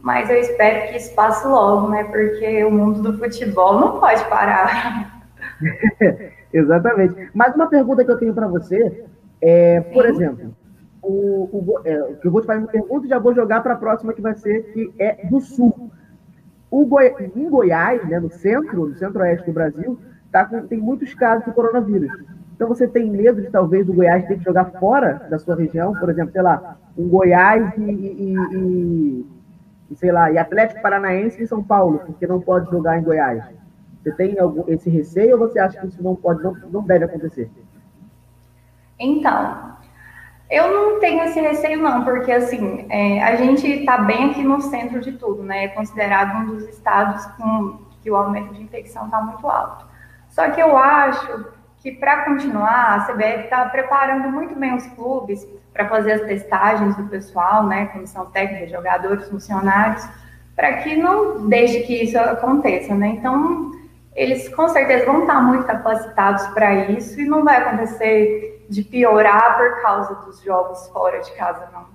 [0.00, 2.04] Mas eu espero que isso passe logo, né?
[2.04, 5.24] Porque o mundo do futebol não pode parar.
[6.52, 7.30] Exatamente.
[7.32, 9.04] Mas uma pergunta que eu tenho para você
[9.40, 10.54] é, por exemplo,
[11.02, 13.76] o, o, é, eu vou te fazer uma pergunta e já vou jogar para a
[13.76, 15.90] próxima que vai ser que é do Sul.
[16.74, 17.14] O Goi...
[17.36, 19.96] Em Goiás, né, no centro, no centro-oeste do Brasil,
[20.32, 20.66] tá com...
[20.66, 22.10] tem muitos casos de coronavírus.
[22.52, 25.94] Então você tem medo de talvez o Goiás ter que jogar fora da sua região,
[25.94, 29.26] por exemplo, sei lá, um Goiás e, e, e,
[29.88, 33.44] e sei lá, e Atlético Paranaense em São Paulo, porque não pode jogar em Goiás.
[34.02, 37.04] Você tem algum, esse receio ou você acha que isso não pode, não, não deve
[37.04, 37.48] acontecer?
[38.98, 39.73] Então,
[40.54, 44.60] eu não tenho esse receio, não, porque assim, é, a gente está bem aqui no
[44.60, 45.64] centro de tudo, né?
[45.64, 49.86] É considerado um dos estados com que o aumento de infecção está muito alto.
[50.28, 51.46] Só que eu acho
[51.78, 56.96] que para continuar, a CBF está preparando muito bem os clubes para fazer as testagens
[56.96, 57.86] do pessoal, né?
[57.86, 60.06] Comissão técnica, jogadores, funcionários,
[60.54, 63.08] para que não deixe que isso aconteça, né?
[63.08, 63.72] Então,
[64.14, 69.56] eles com certeza vão estar muito capacitados para isso e não vai acontecer de piorar
[69.56, 71.86] por causa dos jogos fora de casa, não.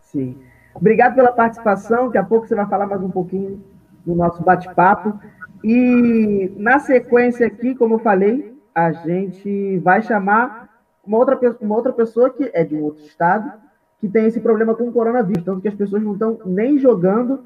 [0.00, 0.42] Sim.
[0.74, 2.06] Obrigado pela participação.
[2.06, 3.62] Daqui a pouco você vai falar mais um pouquinho
[4.04, 5.18] do nosso bate-papo.
[5.62, 10.68] E na sequência aqui, como eu falei, a gente vai chamar
[11.04, 13.52] uma outra, uma outra pessoa que é de um outro estado,
[14.00, 17.44] que tem esse problema com o coronavírus, tanto que as pessoas não estão nem jogando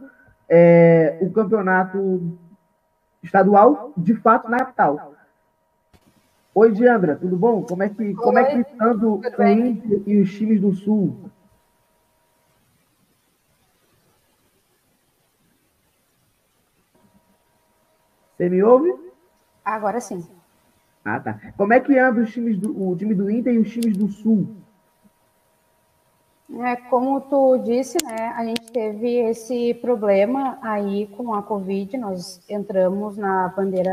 [0.49, 2.37] é, o campeonato
[3.23, 5.12] estadual, de fato, na capital.
[6.55, 7.63] Oi, Diandra, tudo bom?
[7.63, 11.31] Como é que como é que estando o Inter e os times do Sul?
[18.37, 18.93] Você me ouve?
[19.65, 20.27] Agora sim.
[21.03, 21.41] Ah, tá.
[21.57, 24.09] Como é que anda os times do, o time do Inter e os times do
[24.09, 24.57] Sul?
[26.61, 32.43] É, como tu disse, né, a gente teve esse problema aí com a Covid, nós
[32.47, 33.91] entramos na bandeira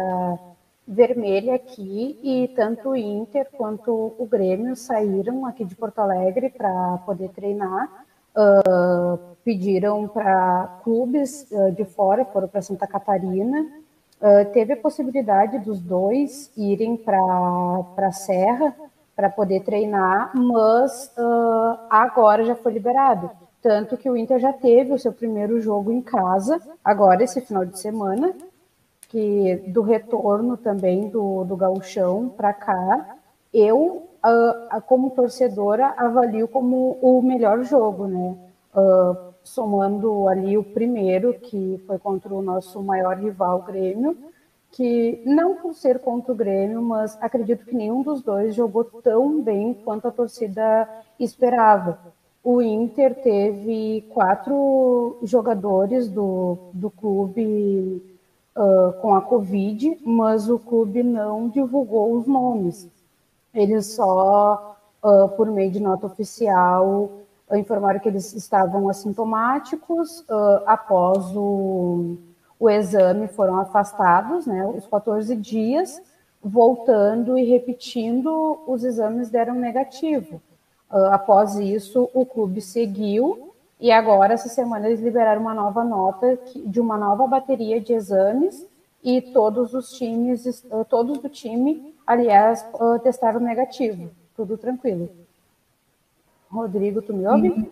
[0.90, 6.98] vermelha aqui e tanto o Inter quanto o Grêmio saíram aqui de Porto Alegre para
[7.06, 8.08] poder treinar.
[8.36, 13.68] Uh, pediram para clubes uh, de fora, foram para Santa Catarina.
[14.20, 17.22] Uh, teve a possibilidade dos dois irem para
[17.98, 18.74] a Serra
[19.16, 21.14] para poder treinar, mas
[21.90, 23.30] agora já foi liberado.
[23.62, 27.66] Tanto que o Inter já teve o seu primeiro jogo em casa, agora esse final
[27.66, 28.34] de semana,
[29.10, 33.18] que do retorno também do, do gauchão para cá,
[33.52, 38.38] eu, uh, como torcedora, avalio como o melhor jogo, né?
[38.74, 44.16] Uh, somando ali o primeiro, que foi contra o nosso maior rival, Grêmio,
[44.72, 49.42] que não por ser contra o Grêmio, mas acredito que nenhum dos dois jogou tão
[49.42, 50.88] bem quanto a torcida
[51.20, 51.98] esperava.
[52.44, 58.19] O Inter teve quatro jogadores do, do clube
[58.60, 62.88] uh, com a Covid, mas o clube não divulgou os nomes.
[63.54, 67.10] Eles só, uh, por meio de nota oficial,
[67.50, 70.26] uh, informaram que eles estavam assintomáticos.
[70.66, 72.18] após o,
[72.60, 76.02] o exame, foram afastados, né, os 14 dias,
[76.44, 80.42] voltando e repetindo, os exames deram negativo.
[80.92, 83.49] Uh, após isso, o clube seguiu
[83.80, 88.68] e agora, essa semana, eles liberaram uma nova nota de uma nova bateria de exames
[89.02, 94.12] e todos os times, uh, todos do time, aliás, uh, testaram negativo.
[94.36, 95.10] Tudo tranquilo.
[96.52, 97.72] Rodrigo, tu me ouve?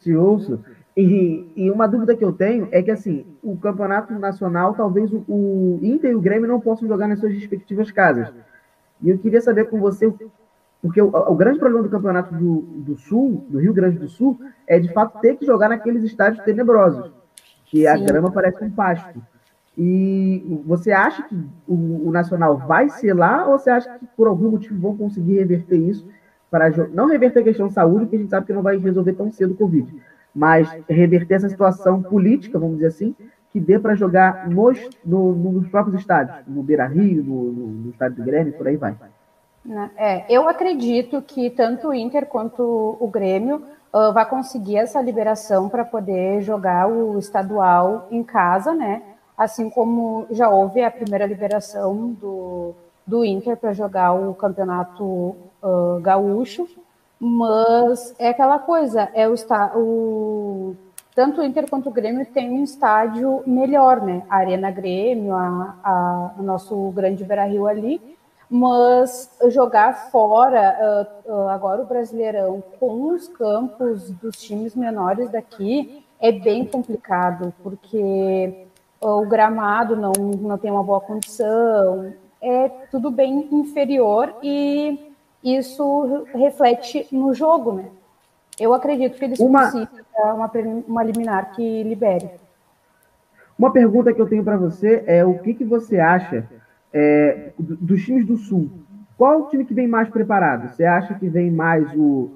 [0.00, 0.64] Te ouço.
[0.96, 5.24] E, e, uma dúvida que eu tenho é que, assim, o campeonato nacional, talvez o,
[5.28, 8.32] o, Inter e o Grêmio não possam jogar nas suas respectivas casas.
[9.02, 10.12] E eu queria saber com você,
[10.84, 14.38] porque o, o grande problema do campeonato do, do, Sul, do Rio Grande do Sul,
[14.66, 17.10] é de fato ter que jogar naqueles estádios tenebrosos,
[17.64, 17.86] que Sim.
[17.86, 19.18] a grama parece um pasto.
[19.78, 21.34] E você acha que
[21.66, 25.38] o, o, Nacional vai ser lá, ou você acha que por algum motivo vão conseguir
[25.38, 26.06] reverter isso?
[26.50, 29.14] para Não reverter a questão de saúde, porque a gente sabe que não vai resolver
[29.14, 29.92] tão cedo o Covid
[30.34, 33.14] mas reverter essa situação política, vamos dizer assim,
[33.50, 37.90] que dê para jogar nos, no, nos próprios estádios, no Beira Rio, no, no, no
[37.90, 38.96] estádio do Grêmio, por aí vai.
[39.64, 45.00] Né, é, eu acredito que tanto o Inter quanto o Grêmio uh, vai conseguir essa
[45.00, 49.02] liberação para poder jogar o estadual em casa, né?
[49.36, 52.74] Assim como já houve a primeira liberação do,
[53.06, 56.68] do Inter para jogar o campeonato uh, gaúcho
[57.18, 59.34] mas é aquela coisa, é o,
[59.76, 60.76] o
[61.14, 64.22] tanto o Inter quanto o Grêmio tem um estádio melhor, né?
[64.28, 68.00] A Arena Grêmio, a, a, o nosso grande Beira-Rio ali,
[68.50, 76.32] mas jogar fora uh, agora o Brasileirão com os campos dos times menores daqui é
[76.32, 78.66] bem complicado, porque
[79.00, 86.26] uh, o gramado não, não tem uma boa condição, é tudo bem inferior e isso
[86.34, 87.88] reflete no jogo, né?
[88.58, 89.62] Eu acredito que eles uma...
[89.62, 90.50] precisam uma,
[90.86, 92.30] uma liminar que libere.
[93.58, 96.46] Uma pergunta que eu tenho para você é o que, que você acha
[96.94, 98.70] é, dos times do Sul?
[99.18, 100.68] Qual o time que vem mais preparado?
[100.68, 102.30] Você acha que vem mais o,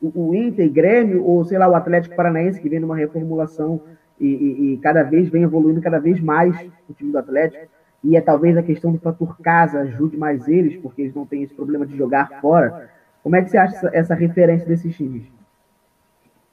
[0.00, 3.80] o, o Inter, Grêmio, ou sei lá, o Atlético Paranaense, que vem numa reformulação
[4.20, 6.56] e, e, e cada vez vem evoluindo cada vez mais
[6.88, 7.66] o time do Atlético?
[8.04, 11.42] e é talvez a questão do fator casa ajude mais eles, porque eles não têm
[11.42, 12.90] esse problema de jogar fora.
[13.22, 15.24] Como é que você acha essa, essa referência desses times?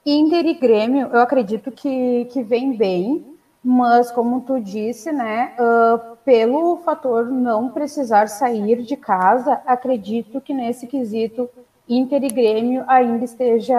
[0.04, 3.31] Inter e Grêmio, eu acredito que, que vem bem,
[3.64, 10.52] mas como tu disse, né, uh, pelo fator não precisar sair de casa, acredito que
[10.52, 11.48] nesse quesito
[11.88, 13.78] Inter e Grêmio ainda esteja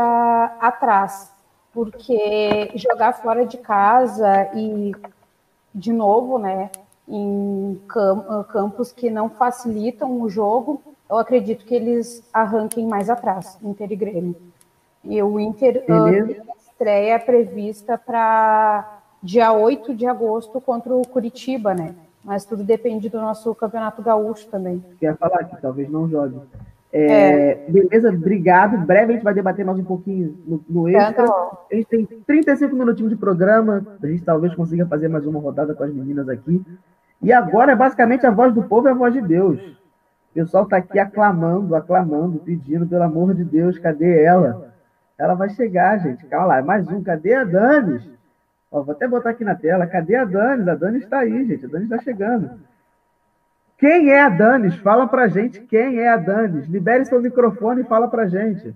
[0.59, 1.31] atrás,
[1.73, 4.93] porque jogar fora de casa e
[5.73, 6.69] de novo, né,
[7.07, 7.81] em
[8.29, 13.91] ah, campos que não facilitam o jogo, eu acredito que eles arranquem mais atrás, Inter
[13.91, 14.35] e Grêmio.
[15.03, 21.95] E o Inter uh, estreia prevista para dia 8 de agosto contra o Curitiba, né?
[22.23, 24.83] Mas tudo depende do nosso campeonato gaúcho também.
[24.99, 26.39] Quer falar que talvez não jogue.
[26.91, 27.65] É, é.
[27.69, 28.77] Beleza, obrigado.
[28.85, 31.25] Breve a gente vai debater mais um pouquinho no, no extra.
[31.25, 33.85] A gente tem 35 minutinhos de programa.
[34.01, 36.61] A gente talvez consiga fazer mais uma rodada com as meninas aqui.
[37.21, 39.59] E agora é basicamente a voz do povo e a voz de Deus.
[39.59, 44.73] O pessoal está aqui aclamando, aclamando, pedindo, pelo amor de Deus, cadê ela?
[45.17, 46.25] Ela vai chegar, gente.
[46.25, 47.01] Calma lá, mais um.
[47.01, 48.03] Cadê a Danis?
[48.73, 49.85] Ó, vou até botar aqui na tela.
[49.85, 50.67] Cadê a Danis?
[50.67, 51.65] A Danis está aí, gente.
[51.65, 52.59] A Danis está chegando.
[53.77, 54.75] Quem é a Danis?
[54.77, 56.67] Fala pra gente quem é a Danis.
[56.67, 58.73] Libere seu microfone e fala pra gente.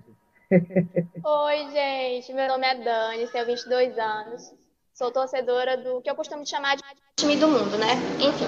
[1.26, 2.32] Oi, gente.
[2.32, 4.54] Meu nome é Dani, tenho 22 anos.
[4.94, 6.84] Sou torcedora do que eu costumo chamar de
[7.16, 7.94] time do mundo, né?
[8.20, 8.46] Enfim.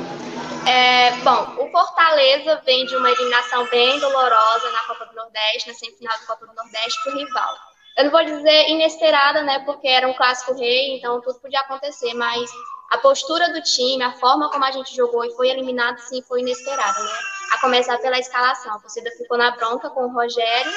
[0.69, 5.73] É, bom, o Fortaleza vem de uma eliminação bem dolorosa na Copa do Nordeste, na
[5.73, 7.55] semifinal da Copa do Nordeste, para o rival.
[7.97, 9.59] Eu não vou dizer inesperada, né?
[9.65, 12.49] Porque era um clássico rei, então tudo podia acontecer, mas
[12.91, 16.41] a postura do time, a forma como a gente jogou e foi eliminado, sim, foi
[16.41, 17.11] inesperada, né?
[17.53, 18.73] A começar pela escalação.
[18.73, 20.71] A torcida ficou na bronca com o Rogério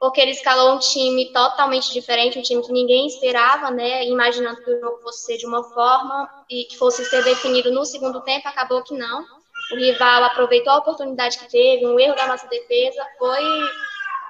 [0.00, 4.06] porque ele escalou um time totalmente diferente, um time que ninguém esperava, né?
[4.06, 7.84] Imaginando que o jogo fosse ser de uma forma e que fosse ser definido no
[7.84, 9.22] segundo tempo, acabou que não.
[9.72, 13.44] O rival aproveitou a oportunidade que teve, um erro da nossa defesa, foi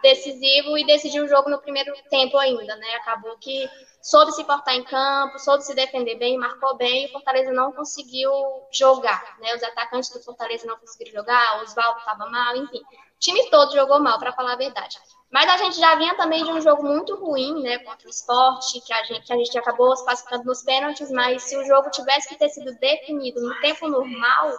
[0.03, 2.95] decisivo e decidiu o jogo no primeiro tempo ainda, né?
[2.97, 3.69] Acabou que
[4.03, 7.73] soube se portar em campo, soube se defender bem, marcou bem, e o Fortaleza não
[7.73, 8.31] conseguiu
[8.73, 9.55] jogar, né?
[9.55, 12.79] Os atacantes do Fortaleza não conseguiram jogar, o Oswaldo estava mal, enfim.
[12.79, 14.99] O time todo jogou mal, para falar a verdade.
[15.31, 18.81] Mas a gente já vinha também de um jogo muito ruim, né, contra o esporte,
[18.81, 21.91] que a gente, que a gente acabou se classificando nos pênaltis, mas se o jogo
[21.91, 24.53] tivesse que ter sido definido no tempo normal,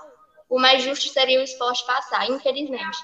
[0.49, 2.97] o mais justo seria o esporte passar, infelizmente.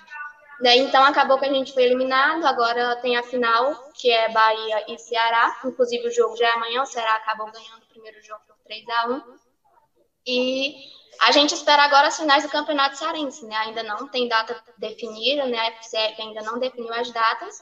[0.60, 4.86] Né, então acabou que a gente foi eliminado, agora tem a final, que é Bahia
[4.92, 5.60] e Ceará.
[5.64, 8.84] Inclusive o jogo já é amanhã, o Ceará acabou ganhando o primeiro jogo por 3
[8.90, 9.22] a 1
[10.26, 10.76] E
[11.22, 13.56] a gente espera agora as finais do Campeonato Cearense, né?
[13.58, 15.60] Ainda não tem data definida, né?
[15.60, 17.56] A FCF ainda não definiu as datas.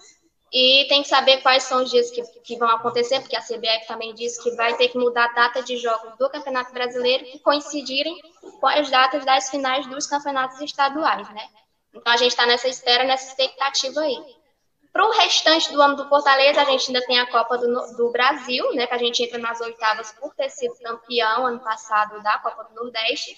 [0.53, 3.87] E tem que saber quais são os dias que, que vão acontecer, porque a CBF
[3.87, 7.39] também disse que vai ter que mudar a data de jogos do Campeonato Brasileiro que
[7.39, 8.17] coincidirem
[8.61, 11.45] com as datas das finais dos campeonatos estaduais, né?
[11.95, 14.17] Então a gente está nessa espera, nessa expectativa aí.
[14.91, 18.11] Para o restante do ano do Fortaleza, a gente ainda tem a Copa do, do,
[18.11, 18.87] Brasil, né?
[18.87, 22.75] Que a gente entra nas oitavas por ter sido campeão ano passado da Copa do
[22.75, 23.37] Nordeste.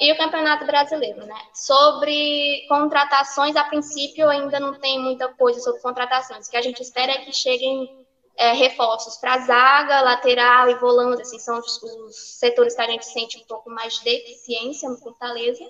[0.00, 1.40] E o Campeonato Brasileiro, né?
[1.52, 6.46] Sobre contratações, a princípio ainda não tem muita coisa sobre contratações.
[6.46, 8.04] O que a gente espera é que cheguem
[8.36, 13.06] é, reforços para zaga, lateral e volante, assim, são os, os, setores que a gente
[13.06, 15.64] sente um pouco mais de deficiência no Fortaleza,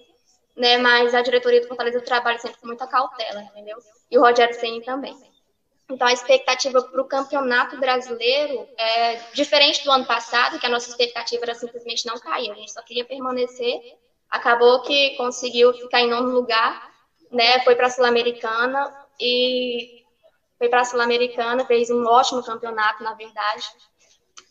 [0.56, 0.78] né?
[0.78, 3.78] Mas a diretoria do Fortaleza trabalha sempre com muita cautela, entendeu?
[4.10, 5.16] e o Rogério Ceni também.
[5.90, 10.88] Então, a expectativa para o campeonato brasileiro é diferente do ano passado, que a nossa
[10.88, 13.80] expectativa era simplesmente não cair, a gente só queria permanecer.
[14.30, 16.90] Acabou que conseguiu ficar em nono lugar,
[17.30, 17.60] né?
[17.60, 20.04] Foi para a Sul-Americana e
[20.58, 23.64] foi para a Sul-Americana, fez um ótimo campeonato, na verdade.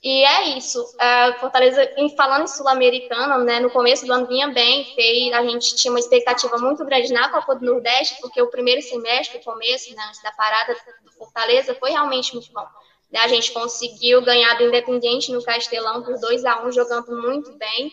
[0.03, 0.81] E é isso.
[0.81, 5.41] Uh, Fortaleza, em, falando em Sul-Americana, né, no começo do ano vinha bem, fez, a
[5.43, 9.43] gente tinha uma expectativa muito grande na Copa do Nordeste, porque o primeiro semestre, o
[9.43, 10.75] começo, né, antes da parada
[11.05, 12.67] do Fortaleza, foi realmente muito bom.
[13.09, 17.53] Né, a gente conseguiu ganhar do Independente no Castelão por 2 a 1 jogando muito
[17.53, 17.91] bem.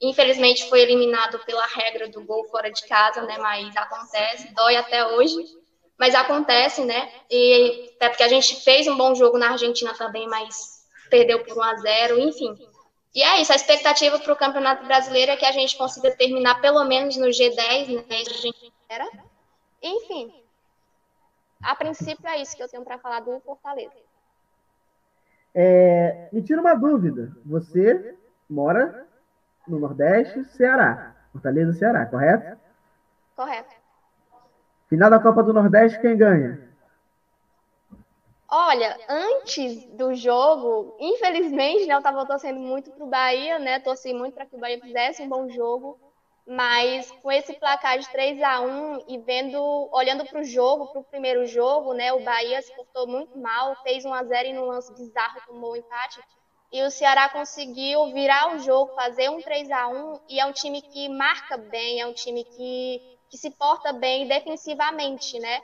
[0.00, 5.04] Infelizmente foi eliminado pela regra do gol fora de casa, né, mas acontece, dói até
[5.04, 5.34] hoje
[6.00, 7.12] mas acontece, né?
[7.30, 10.69] E até porque a gente fez um bom jogo na Argentina também, mas
[11.10, 12.56] perdeu por 1 a 0 enfim.
[13.14, 16.60] E é isso, a expectativa para o Campeonato Brasileiro é que a gente consiga terminar
[16.60, 18.16] pelo menos no G10, né?
[18.20, 18.72] A gente.
[19.82, 20.32] Enfim,
[21.62, 23.92] a princípio é isso que eu tenho para falar do Fortaleza.
[25.54, 27.36] É, me tira uma dúvida.
[27.44, 28.16] Você
[28.48, 29.06] mora
[29.66, 31.14] no Nordeste, Ceará.
[31.32, 32.58] Fortaleza, Ceará, correto?
[33.36, 33.74] Correto.
[34.88, 36.69] Final da Copa do Nordeste, quem ganha?
[38.52, 43.78] Olha, antes do jogo, infelizmente, né, eu estava torcendo muito para o Bahia, né?
[43.78, 45.96] Torci muito para que o Bahia fizesse um bom jogo,
[46.44, 51.00] mas com esse placar de 3 a 1 e vendo, olhando para o jogo, para
[51.00, 52.12] o primeiro jogo, né?
[52.12, 55.70] O Bahia se portou muito mal, fez 1 a 0 e num lance bizarro tomou
[55.70, 56.20] o um empate.
[56.72, 60.52] E o Ceará conseguiu virar o jogo, fazer um 3 a 1 e é um
[60.52, 65.60] time que marca bem, é um time que, que se porta bem defensivamente, né?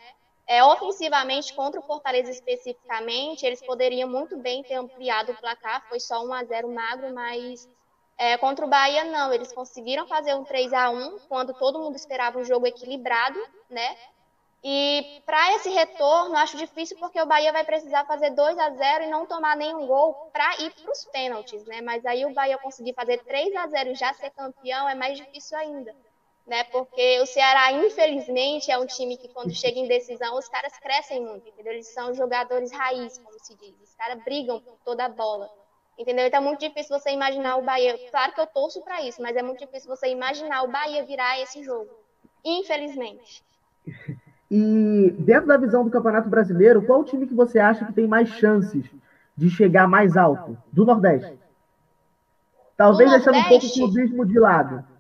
[0.49, 5.99] É, ofensivamente, contra o Fortaleza especificamente, eles poderiam muito bem ter ampliado o placar, foi
[5.99, 7.69] só 1 a 0 magro, mas
[8.17, 11.97] é, contra o Bahia não, eles conseguiram fazer um 3 a 1 quando todo mundo
[11.97, 13.39] esperava um jogo equilibrado,
[13.69, 13.97] né?
[14.63, 19.05] E para esse retorno, acho difícil porque o Bahia vai precisar fazer 2 a 0
[19.05, 21.81] e não tomar nenhum gol para ir para os pênaltis, né?
[21.81, 25.19] Mas aí o Bahia conseguir fazer 3 a 0 e já ser campeão é mais
[25.19, 25.95] difícil ainda
[26.47, 26.63] né?
[26.65, 31.21] Porque o Ceará, infelizmente, é um time que quando chega em decisão, os caras crescem
[31.21, 31.73] muito, entendeu?
[31.73, 33.75] Eles são jogadores raiz, como se diz.
[33.83, 35.51] Os caras brigam por toda a bola.
[35.99, 36.27] Entendeu?
[36.27, 37.99] Então é muito difícil você imaginar o Bahia.
[38.11, 41.41] Claro que eu torço para isso, mas é muito difícil você imaginar o Bahia virar
[41.41, 41.91] esse jogo.
[42.45, 43.43] Infelizmente.
[44.51, 48.07] E dentro da visão do Campeonato Brasileiro, qual o time que você acha que tem
[48.07, 48.85] mais chances
[49.37, 50.57] de chegar mais alto?
[50.71, 51.37] Do Nordeste.
[52.77, 54.96] Talvez Nordeste, deixando um pouco o clubismo de lado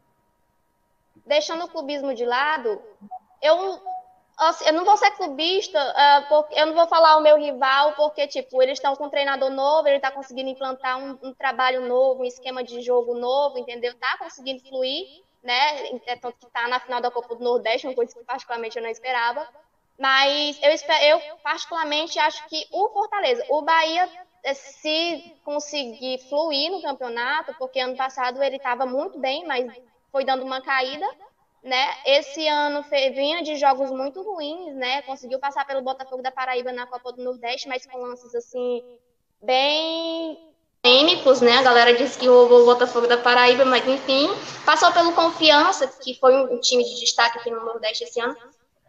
[1.26, 2.80] deixando o clubismo de lado,
[3.42, 3.80] eu,
[4.38, 5.78] assim, eu não vou ser clubista,
[6.28, 9.50] porque, eu não vou falar o meu rival, porque, tipo, eles estão com um treinador
[9.50, 13.92] novo, ele está conseguindo implantar um, um, trabalho novo, um esquema de jogo novo, entendeu?
[13.92, 15.98] Está conseguindo fluir, né?
[16.06, 18.82] É tanto que está na final da Copa do Nordeste, uma coisa que particularmente eu
[18.82, 19.46] não esperava.
[19.98, 20.70] Mas eu,
[21.08, 24.08] eu particularmente acho que o Fortaleza, o Bahia
[24.44, 29.66] eh, se conseguir fluir no campeonato, porque ano passado ele estava muito bem, mas
[30.16, 31.06] foi dando uma caída,
[31.62, 31.94] né?
[32.06, 32.82] Esse ano
[33.14, 35.02] vinha de jogos muito ruins, né?
[35.02, 38.82] Conseguiu passar pelo Botafogo da Paraíba na Copa do Nordeste, mas com lances assim
[39.42, 40.38] bem
[40.82, 41.58] polêmicos, né?
[41.58, 44.30] A galera disse que roubou o Botafogo da Paraíba, mas enfim,
[44.64, 48.34] passou pelo Confiança, que foi um time de destaque aqui no Nordeste esse ano.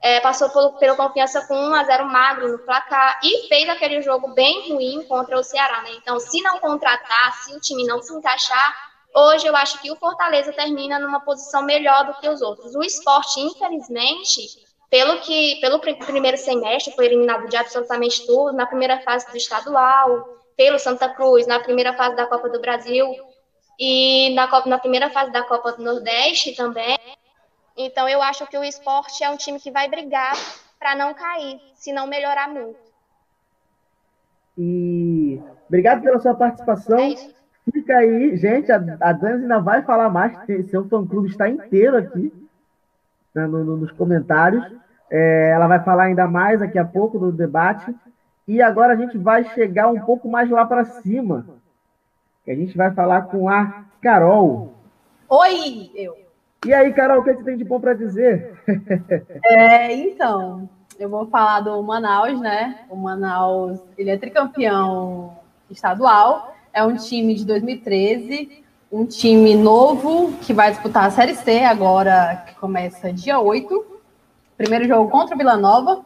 [0.01, 4.01] É, passou pelo, pelo Confiança com 1 a 0 magro no placar e fez aquele
[4.01, 5.91] jogo bem ruim contra o Ceará, né?
[5.97, 8.87] Então, se não contratar, se o time não se encaixar,
[9.19, 12.75] Hoje eu acho que o Fortaleza termina numa posição melhor do que os outros.
[12.75, 19.01] O esporte, infelizmente, pelo que pelo primeiro semestre foi eliminado de absolutamente tudo, na primeira
[19.01, 23.07] fase do estadual, pelo Santa Cruz, na primeira fase da Copa do Brasil
[23.79, 26.99] e na, Copa, na primeira fase da Copa do Nordeste também.
[27.75, 30.35] Então eu acho que o esporte é um time que vai brigar
[30.77, 32.77] para não cair, se não melhorar muito.
[34.55, 36.99] E obrigado pela sua participação.
[36.99, 37.36] É
[37.87, 40.33] fica aí, gente, a, a Dani ainda vai falar mais,
[40.69, 42.33] seu fã-clube está inteiro aqui
[43.33, 44.65] né, no, no, nos comentários.
[45.09, 47.95] É, ela vai falar ainda mais daqui a pouco do debate.
[48.45, 51.45] E agora a gente vai chegar um pouco mais lá para cima.
[52.43, 54.73] Que a gente vai falar com a Carol.
[55.29, 56.17] Oi, eu.
[56.65, 58.53] E aí, Carol, o que você tem de bom para dizer?
[59.45, 60.67] É, então,
[60.99, 62.79] eu vou falar do Manaus, né?
[62.89, 65.37] O Manaus, ele é tricampeão
[65.69, 71.63] estadual, é um time de 2013, um time novo que vai disputar a Série C
[71.63, 73.99] agora, que começa dia 8.
[74.55, 76.05] Primeiro jogo contra o Vila Nova.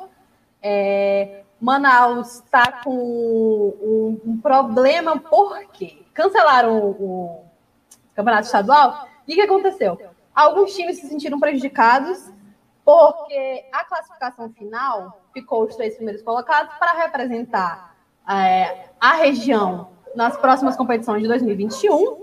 [0.63, 7.45] É, Manaus está com um, um, problema porque cancelaram o, o
[8.15, 9.09] campeonato estadual.
[9.28, 9.99] E o que aconteceu?
[10.34, 12.32] Alguns times se sentiram prejudicados
[12.86, 17.93] porque a classificação final ficou os três primeiros colocados para representar
[18.26, 22.22] é, a região nas próximas competições de 2021.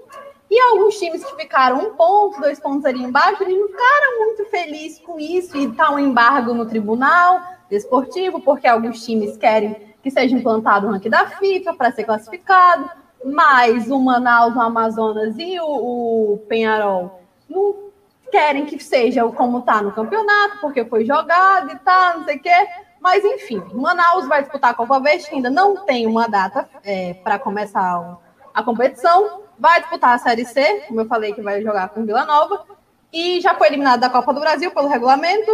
[0.51, 4.45] E alguns times que ficaram um ponto, dois pontos ali embaixo, eles não ficaram muito
[4.47, 10.11] felizes com isso e está um embargo no tribunal desportivo, porque alguns times querem que
[10.11, 12.89] seja implantado o ranking da FIFA para ser classificado,
[13.23, 17.89] mas o Manaus, o Amazonas e o, o Penharol não
[18.31, 22.41] querem que seja como está no campeonato, porque foi jogado e tal, não sei o
[22.41, 22.69] quê.
[23.01, 27.39] Mas, enfim, Manaus vai disputar a Copa Verde, ainda não tem uma data é, para
[27.39, 28.19] começar
[28.53, 29.43] a competição.
[29.59, 32.65] Vai disputar a Série C, como eu falei, que vai jogar com Vila Nova.
[33.13, 35.51] E já foi eliminado da Copa do Brasil pelo regulamento.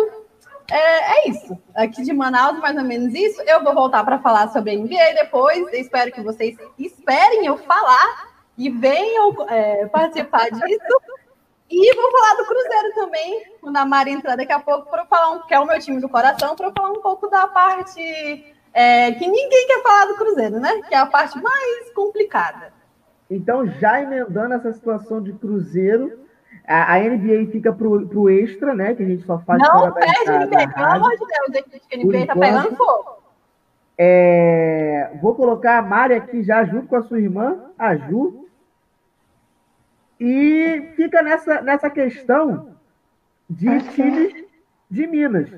[0.71, 1.59] É, é, isso.
[1.75, 3.41] Aqui de Manaus, mais ou menos isso.
[3.43, 5.61] Eu vou voltar para falar sobre a NBA depois.
[5.73, 11.01] Eu espero que vocês esperem eu falar e venham é, participar disso.
[11.71, 15.31] E vou falar do Cruzeiro também, quando a Mari entrar daqui a pouco, para falar
[15.31, 19.13] um, que é o meu time do coração, para falar um pouco da parte é,
[19.13, 20.83] que ninguém quer falar do Cruzeiro, né?
[20.89, 22.73] Que é a parte mais complicada.
[23.31, 26.21] Então, já emendando essa situação de Cruzeiro,
[26.67, 28.95] a, a NBA fica pro, pro extra, né?
[28.95, 29.63] Que a gente só faz.
[29.63, 33.25] Não perde NBA, pelo amor de Deus, a NBA tá pegando fogo.
[33.97, 38.44] É, vou colocar a Mari aqui já junto com a sua irmã, a Ju,
[40.19, 42.75] e fica nessa, nessa questão
[43.49, 44.45] de times
[44.91, 45.51] de Minas.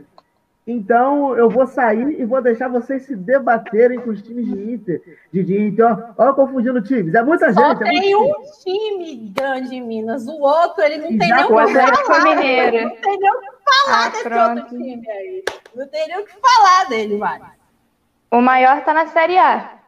[0.66, 5.00] Então, eu vou sair e vou deixar vocês se debaterem com os times de Inter.
[5.32, 7.14] De, de Inter, ó, ó, confundindo times.
[7.14, 7.78] É muita Só gente.
[7.78, 8.32] Só tem é um
[8.64, 10.26] time grande em Minas.
[10.26, 12.24] O outro, ele não tem nem o que falar.
[12.24, 12.88] Mineiro.
[12.88, 14.60] Não tem nem o que falar ah, desse pronto.
[14.60, 15.44] outro time aí.
[15.72, 17.40] Não tem nem o que falar dele, vai.
[18.32, 19.78] O maior tá na Série A.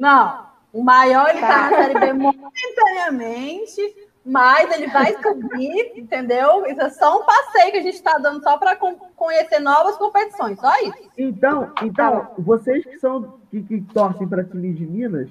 [0.00, 0.45] Não.
[0.76, 6.66] O maior, ele tá, tá na Série B momentaneamente mas ele vai subir, entendeu?
[6.66, 8.76] Isso é só um passeio que a gente está dando só para
[9.14, 11.08] conhecer novas competições, só isso.
[11.16, 15.30] Então, então vocês que são que, que torcem para time de Minas,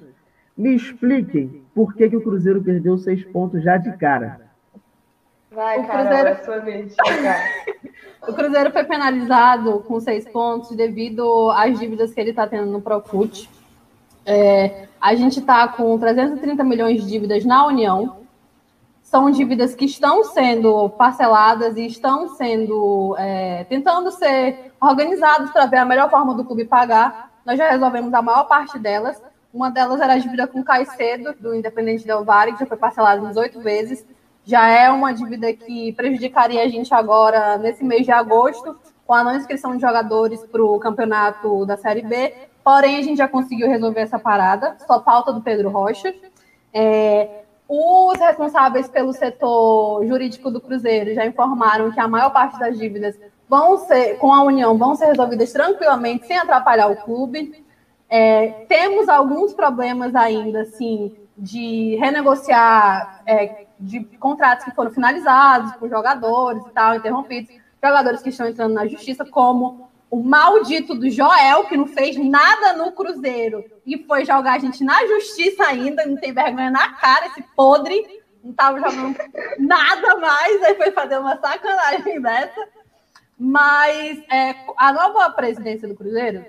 [0.56, 4.40] me expliquem por que, que o Cruzeiro perdeu seis pontos já de cara.
[5.50, 6.28] Vai, o Cruzeiro...
[6.28, 6.96] é vez.
[8.26, 12.80] o Cruzeiro foi penalizado com seis pontos devido às dívidas que ele está tendo no
[12.80, 13.46] Profut.
[14.26, 18.26] É, a gente está com 330 milhões de dívidas na União
[19.06, 25.76] são dívidas que estão sendo parceladas e estão sendo é, tentando ser organizadas para ver
[25.76, 27.30] a melhor forma do clube pagar.
[27.44, 29.22] Nós já resolvemos a maior parte delas.
[29.54, 33.24] Uma delas era a dívida com Caicedo, do Independente Del Valle, que já foi parcelada
[33.24, 34.04] em 18 vezes.
[34.44, 39.22] Já é uma dívida que prejudicaria a gente agora, nesse mês de agosto, com a
[39.22, 42.34] não inscrição de jogadores para o campeonato da Série B.
[42.66, 46.12] Porém, a gente já conseguiu resolver essa parada, só falta do Pedro Rocha.
[46.74, 52.76] É, os responsáveis pelo setor jurídico do Cruzeiro já informaram que a maior parte das
[52.76, 53.16] dívidas
[53.48, 57.64] vão ser, com a União, vão ser resolvidas tranquilamente, sem atrapalhar o clube.
[58.10, 65.88] É, temos alguns problemas ainda, assim, de renegociar é, de contratos que foram finalizados por
[65.88, 71.64] jogadores e tal, interrompidos, jogadores que estão entrando na justiça, como o maldito do Joel,
[71.64, 76.16] que não fez nada no Cruzeiro e foi jogar a gente na justiça ainda, não
[76.16, 79.16] tem vergonha na cara, esse podre, não estava jogando
[79.58, 82.68] nada mais, aí foi fazer uma sacanagem dessa.
[83.38, 86.46] Mas é, a nova presidência do Cruzeiro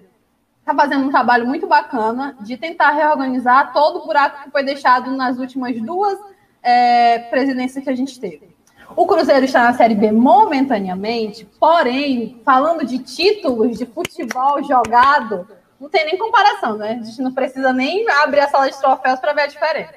[0.59, 5.11] está fazendo um trabalho muito bacana de tentar reorganizar todo o buraco que foi deixado
[5.11, 6.17] nas últimas duas
[6.61, 8.56] é, presidências que a gente teve.
[8.97, 15.47] O Cruzeiro está na Série B momentaneamente, porém, falando de títulos de futebol jogado,
[15.79, 16.97] não tem nem comparação, né?
[16.99, 19.93] A gente não precisa nem abrir a sala de troféus para ver a diferença.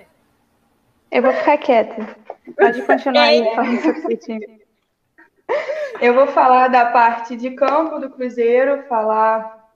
[1.11, 2.15] Eu vou ficar quieta.
[2.55, 3.55] Pode continuar aí é.
[3.55, 4.61] falando sobre o time.
[5.99, 9.67] Eu vou falar da parte de campo do Cruzeiro, falar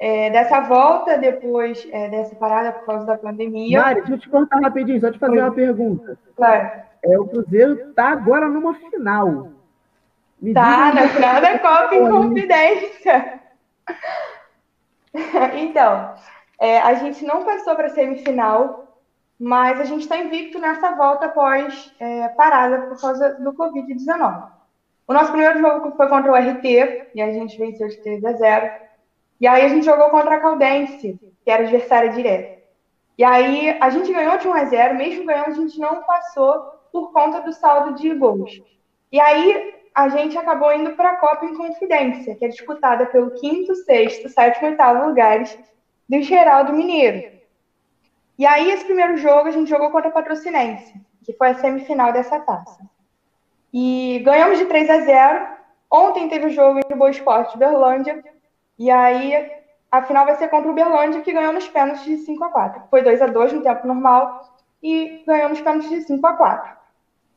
[0.00, 3.80] é, dessa volta depois é, dessa parada por causa da pandemia.
[3.80, 6.18] Mari, deixa eu te cortar rapidinho, só te fazer uma pergunta.
[6.34, 6.82] Claro.
[7.04, 9.48] É, o Cruzeiro está agora numa final.
[10.40, 13.40] Me tá, na final da Copa em Confidência.
[15.60, 16.14] então,
[16.58, 18.98] é, a gente não passou para a semifinal,
[19.38, 24.48] mas a gente está invicto nessa volta após é, parada por causa do Covid-19.
[25.06, 28.32] O nosso primeiro jogo foi contra o RT, e a gente venceu de 3 a
[28.32, 28.70] 0.
[29.40, 32.62] E aí a gente jogou contra a Caldense, que era adversária direta.
[33.18, 36.73] E aí a gente ganhou de 1 a 0, mesmo ganhando, a gente não passou
[36.94, 38.62] por conta do saldo de gols.
[39.10, 43.32] E aí a gente acabou indo para a Copa em Confidência, que é disputada pelo
[43.32, 45.58] quinto, sexto, sétimo e oitavo lugares
[46.08, 47.34] do Geraldo Mineiro.
[48.38, 52.12] E aí, esse primeiro jogo, a gente jogou contra a Patrocinense, que foi a semifinal
[52.12, 52.78] dessa taça.
[53.72, 55.46] E ganhamos de 3 a 0.
[55.90, 58.24] Ontem teve o jogo entre o Boa Esporte e Berlândia.
[58.78, 59.50] E aí,
[59.90, 62.82] a final vai ser contra o Berlândia, que ganhou nos pênaltis de 5 a 4.
[62.88, 66.83] Foi 2 a 2 no tempo normal e ganhou nos pênaltis de 5 a 4.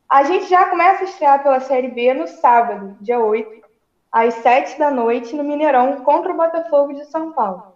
[0.08, 3.68] A gente já começa a estrear pela Série B no sábado, dia 8,
[4.10, 7.74] às 7 da noite, no Mineirão, contra o Botafogo de São Paulo.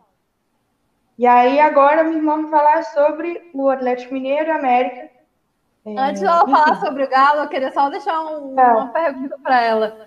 [1.18, 5.10] E aí, agora, minha irmã vai falar sobre o Atlético Mineiro e América.
[5.84, 8.72] É, Antes de ela falar sobre o Galo, eu queria só deixar um, é.
[8.72, 10.06] uma pergunta para ela.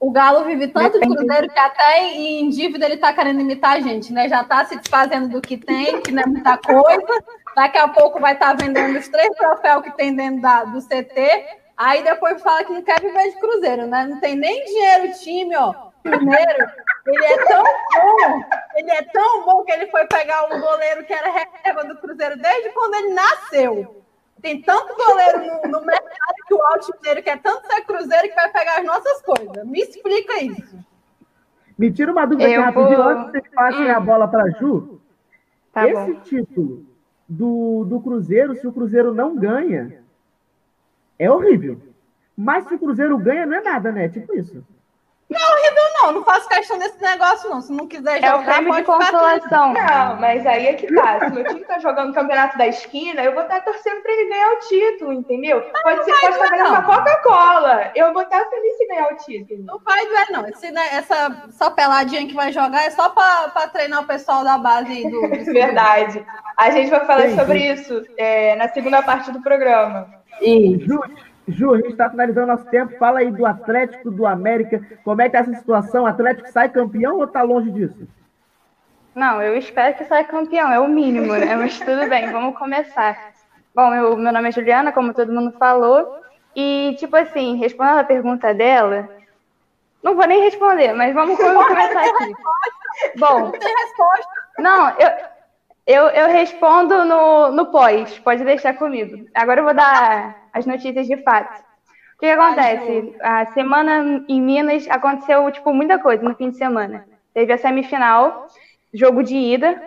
[0.00, 3.80] O Galo vive tanto de Cruzeiro que até em dívida ele está querendo imitar a
[3.80, 4.28] gente, né?
[4.28, 7.24] Já está se desfazendo do que tem, que não é muita coisa.
[7.54, 10.80] Daqui a pouco vai estar tá vendendo os três troféus que tem dentro da, do
[10.80, 14.06] CT Aí depois fala que não quer viver de Cruzeiro, né?
[14.06, 15.74] Não tem nem dinheiro o time, ó.
[16.02, 16.70] Primeiro,
[17.06, 18.44] ele é tão bom,
[18.76, 22.36] ele é tão bom que ele foi pegar um goleiro que era reserva do Cruzeiro
[22.38, 24.02] desde quando ele nasceu.
[24.40, 28.50] Tem tanto goleiro no, no mercado que o Altimeiro quer tanto ser Cruzeiro que vai
[28.52, 29.64] pegar as nossas coisas.
[29.64, 30.78] Me explica isso.
[31.76, 33.08] Me tira uma dúvida aqui rapidinho, vou...
[33.08, 35.00] antes que vocês passem a bola para Ju.
[35.72, 36.20] Tá Esse bom.
[36.20, 36.86] título
[37.28, 40.02] do, do Cruzeiro, se o Cruzeiro não ganha,
[41.18, 41.80] é horrível.
[42.36, 44.08] Mas se o Cruzeiro ganha, não é nada, né?
[44.08, 44.64] Tipo isso.
[45.28, 47.60] Não, é horrível não, não faço questão desse negócio, não.
[47.60, 49.72] Se não quiser jogar, é o prêmio de consolação.
[49.72, 51.18] Não, mas aí é que tá.
[51.18, 54.28] Se meu time tá jogando o campeonato da esquina, eu vou estar torcendo pra ele
[54.28, 55.60] ganhar o título, entendeu?
[55.60, 57.90] Não, pode ser, pode estar ganhando uma Coca-Cola.
[57.94, 59.64] Eu vou estar feliz se ganhar o título.
[59.64, 60.48] Não vai doer, não.
[60.48, 64.44] Esse, né, essa só peladinha que vai jogar é só pra, pra treinar o pessoal
[64.44, 65.20] da base do.
[65.22, 66.24] do Verdade.
[66.56, 67.36] A gente vai falar Sim.
[67.36, 70.08] sobre isso é, na segunda parte do programa.
[70.40, 71.00] E Ju,
[71.48, 72.96] Ju, a gente está finalizando nosso tempo.
[72.98, 74.80] Fala aí do Atlético, do América.
[75.04, 76.04] Como é que é essa situação?
[76.04, 78.06] O Atlético sai campeão ou está longe disso?
[79.16, 81.56] Não, eu espero que saia campeão, é o mínimo, né?
[81.56, 83.32] Mas tudo bem, vamos começar.
[83.74, 86.20] Bom, eu, meu nome é Juliana, como todo mundo falou.
[86.54, 89.08] E, tipo assim, respondendo a pergunta dela,
[90.02, 92.34] não vou nem responder, mas vamos começar aqui.
[93.18, 94.32] Bom, não tem resposta.
[94.58, 95.10] Não, eu,
[95.86, 99.26] eu, eu respondo no, no pós, pode deixar comigo.
[99.34, 101.62] Agora eu vou dar as notícias de fato.
[102.16, 103.14] O que, acontece?
[103.20, 107.06] A semana em Minas aconteceu, tipo, muita coisa no fim de semana.
[107.32, 108.46] Teve a semifinal,
[108.92, 109.80] jogo de ida,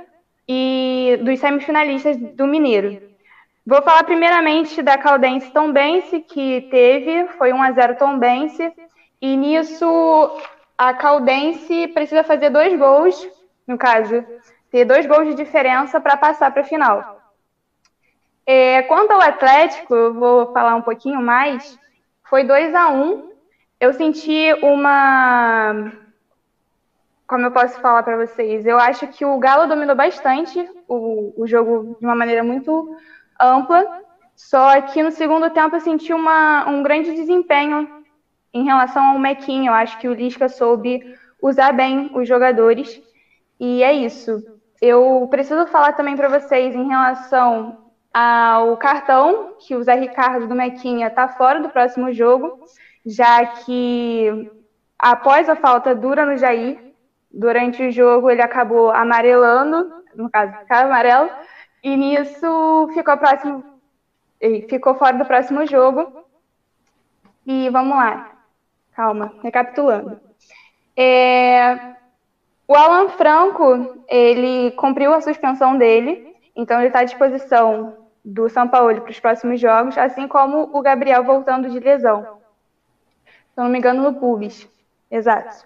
[0.48, 3.02] e dos semifinalistas do Mineiro.
[3.66, 8.72] Vou falar primeiramente da Caldense Tombense, que teve, foi 1 a 0 Tombense,
[9.22, 9.86] e nisso
[10.78, 13.28] a Caldense precisa fazer dois gols,
[13.68, 14.24] no caso,
[14.72, 17.20] ter dois gols de diferença para passar para a final.
[18.46, 21.78] É, quanto ao Atlético, eu vou falar um pouquinho mais.
[22.24, 23.32] Foi 2 a 1 um.
[23.80, 25.94] Eu senti uma.
[27.28, 28.66] Como eu posso falar para vocês?
[28.66, 32.98] Eu acho que o Galo dominou bastante o, o jogo de uma maneira muito
[33.40, 33.86] ampla.
[34.36, 37.88] Só que no segundo tempo eu senti uma, um grande desempenho
[38.52, 39.70] em relação ao Mequinho.
[39.70, 43.00] Eu acho que o Lisca soube usar bem os jogadores.
[43.60, 44.59] E é isso.
[44.82, 50.56] Eu preciso falar também para vocês em relação ao cartão, que o Zé Ricardo do
[50.56, 52.60] Mequinha está fora do próximo jogo,
[53.06, 54.50] já que
[54.98, 56.94] após a falta dura no Jair,
[57.32, 61.30] durante o jogo ele acabou amarelando, no caso, ficava amarelo,
[61.84, 63.64] e nisso ficou próximo,
[64.70, 66.26] ficou fora do próximo jogo.
[67.46, 68.32] E vamos lá,
[68.94, 70.20] calma, recapitulando.
[70.96, 71.96] É,
[72.70, 78.68] o Alan Franco, ele cumpriu a suspensão dele, então ele está à disposição do São
[78.68, 82.40] Paulo para os próximos jogos, assim como o Gabriel voltando de lesão.
[83.26, 84.70] Se não me engano, no Pubis.
[85.10, 85.66] Exato.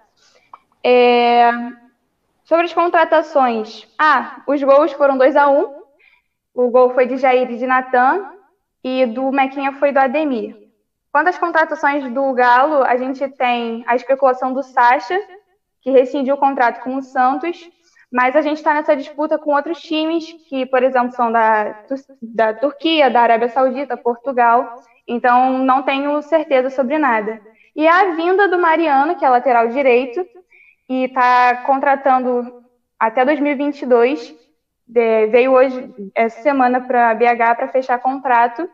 [0.82, 1.51] É...
[2.45, 3.86] Sobre as contratações.
[3.99, 5.84] Ah, os gols foram 2 a 1 um.
[6.54, 8.32] O gol foi de Jair e de Natan,
[8.82, 10.56] e do Mequinha foi do Ademir.
[11.12, 15.20] Quanto às contratações do Galo, a gente tem a especulação do Sacha,
[15.84, 17.70] que rescindiu o contrato com o Santos,
[18.12, 21.84] Mas a gente está nessa disputa com outros times, que, por exemplo, são da,
[22.22, 24.84] da Turquia, da Arábia Saudita, Portugal.
[25.08, 27.42] Então, não tenho certeza sobre nada.
[27.76, 30.24] E a vinda do Mariano, que é lateral direito,
[30.88, 32.64] e está contratando
[33.00, 34.36] até 2022.
[34.88, 38.70] De, veio hoje, essa semana, para BH para fechar contrato.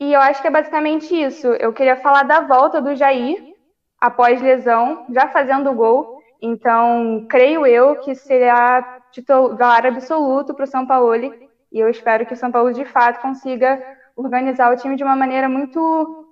[0.00, 1.48] E eu acho que é basicamente isso.
[1.48, 3.52] Eu queria falar da volta do Jair,
[4.00, 6.21] após lesão, já fazendo o gol.
[6.44, 11.32] Então, creio eu que será titular absoluto para o São Paulo.
[11.70, 13.80] E eu espero que o São Paulo, de fato, consiga
[14.16, 16.26] organizar o time de uma maneira muito,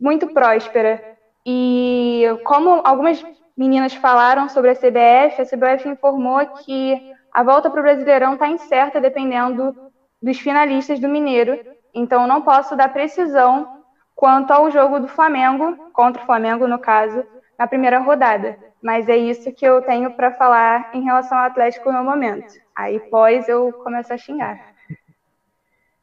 [0.00, 1.02] muito próspera.
[1.44, 3.26] E como algumas
[3.56, 8.46] meninas falaram sobre a CBF, a CBF informou que a volta para o Brasileirão está
[8.46, 9.74] incerta dependendo
[10.22, 11.58] dos finalistas do Mineiro.
[11.92, 13.82] Então, não posso dar precisão
[14.14, 17.24] quanto ao jogo do Flamengo, contra o Flamengo, no caso,
[17.58, 18.69] na primeira rodada.
[18.82, 22.54] Mas é isso que eu tenho para falar em relação ao Atlético no momento.
[22.74, 24.58] Aí pós eu começo a xingar.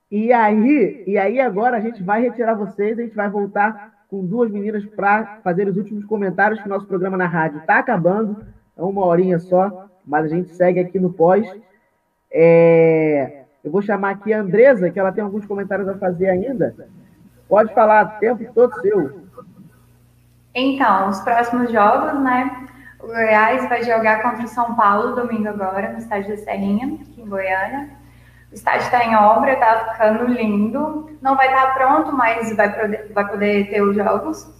[0.09, 4.25] E aí, e aí agora a gente vai retirar vocês, a gente vai voltar com
[4.25, 8.45] duas meninas para fazer os últimos comentários que o nosso programa na rádio está acabando.
[8.77, 11.45] É uma horinha só, mas a gente segue aqui no pós.
[12.31, 13.43] É...
[13.63, 16.73] Eu vou chamar aqui a Andresa, que ela tem alguns comentários a fazer ainda.
[17.49, 19.26] Pode falar, tempo todo seu.
[20.59, 22.65] Então, os próximos jogos, né?
[22.99, 27.21] O Goiás vai jogar contra o São Paulo domingo agora, no estádio da Serrinha, aqui
[27.21, 27.91] em Goiânia.
[28.51, 31.15] O estádio está em obra, está ficando lindo.
[31.21, 34.51] Não vai estar pronto, mas vai poder, vai poder ter os jogos.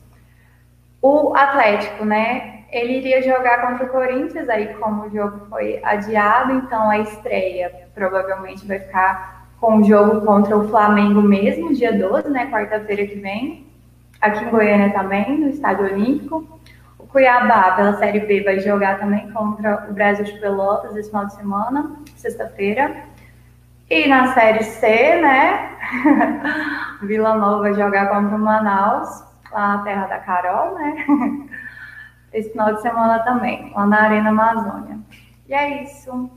[1.02, 2.66] O Atlético, né?
[2.70, 7.72] Ele iria jogar contra o Corinthians, aí como o jogo foi adiado, então a estreia
[7.96, 12.52] provavelmente vai ficar com o jogo contra o Flamengo mesmo, dia 12, né?
[12.52, 13.67] Quarta-feira que vem
[14.22, 16.60] aqui em Goiânia também, no Estádio Olímpico.
[16.98, 21.26] O Cuiabá, pela Série B, vai jogar também contra o Brasil de Pelotas esse final
[21.26, 22.96] de semana, sexta-feira.
[23.90, 24.88] E na Série C,
[25.22, 25.70] né?
[27.04, 31.06] Vila Nova vai jogar contra o Manaus, lá na terra da Carol, né?
[32.34, 35.00] Esse final de semana também, lá na Arena Amazônia.
[35.48, 36.30] E é isso.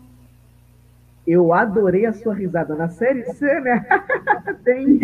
[1.26, 3.84] Eu adorei a sua risada na Série C, né?
[4.64, 5.00] Tem.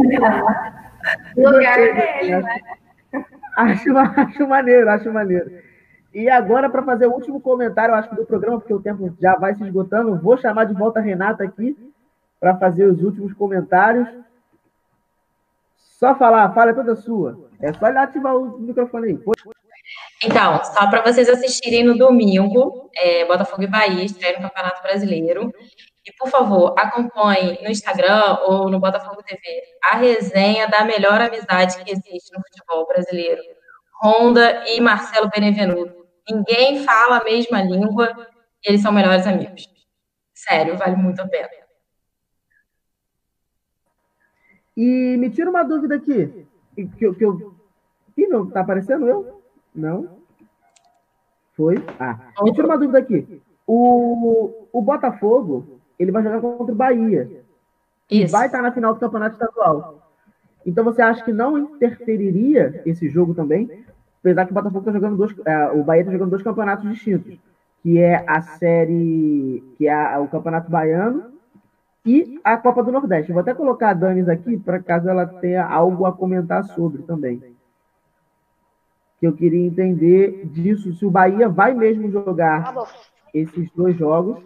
[1.37, 2.61] lugar dele, né?
[3.57, 5.51] Acho, acho maneiro, acho maneiro.
[6.13, 9.37] E agora, para fazer o último comentário, acho que do programa, porque o tempo já
[9.37, 11.77] vai se esgotando, vou chamar de volta a Renata aqui
[12.41, 14.09] para fazer os últimos comentários.
[15.77, 17.49] Só falar, fala toda sua.
[17.61, 19.19] É só ativar o microfone aí.
[20.23, 25.53] Então, só para vocês assistirem no domingo, é, Botafogo e Bahia estreia no Campeonato Brasileiro.
[26.07, 29.41] E, por favor, acompanhe no Instagram ou no Botafogo TV
[29.83, 33.43] a resenha da melhor amizade que existe no futebol brasileiro.
[34.01, 36.07] Honda e Marcelo Benevenuto.
[36.31, 38.15] Ninguém fala a mesma língua
[38.65, 39.69] e eles são melhores amigos.
[40.33, 41.49] Sério, vale muito a pena.
[44.77, 46.47] E me tira uma dúvida aqui.
[46.75, 47.57] Que, que eu...
[48.17, 49.43] Ih, não, tá aparecendo eu?
[49.75, 50.21] Não?
[51.55, 51.77] Foi?
[51.99, 53.43] Ah, me tira uma dúvida aqui.
[53.67, 57.31] O, o Botafogo, ele vai jogar contra o Bahia.
[58.11, 60.03] E vai estar na final do campeonato estadual.
[60.65, 63.85] Então você acha que não interferiria esse jogo também?
[64.21, 65.35] Apesar que o Botafogo está jogando dois.
[65.45, 67.39] É, o Bahia está jogando dois campeonatos distintos.
[67.83, 69.63] Que é a série.
[69.77, 71.37] que é o Campeonato Baiano
[72.07, 73.33] e a Copa do Nordeste.
[73.33, 77.43] vou até colocar a Danis aqui, para caso ela tenha algo a comentar sobre também.
[79.19, 82.87] Que eu queria entender disso, se o Bahia vai mesmo jogar tá
[83.35, 84.39] esses dois jogos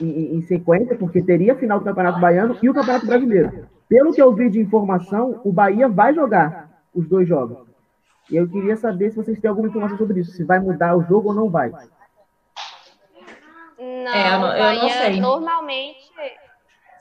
[0.00, 3.68] em, em, sequência, porque teria final do Campeonato Baiano e o Campeonato Brasileiro.
[3.88, 7.66] Pelo que eu vi de informação, o Bahia vai jogar os dois jogos.
[8.30, 11.02] E eu queria saber se vocês têm alguma informação sobre isso, se vai mudar o
[11.02, 11.70] jogo ou não vai.
[13.78, 15.20] Não, é, eu, não, eu não sei.
[15.20, 16.12] Normalmente,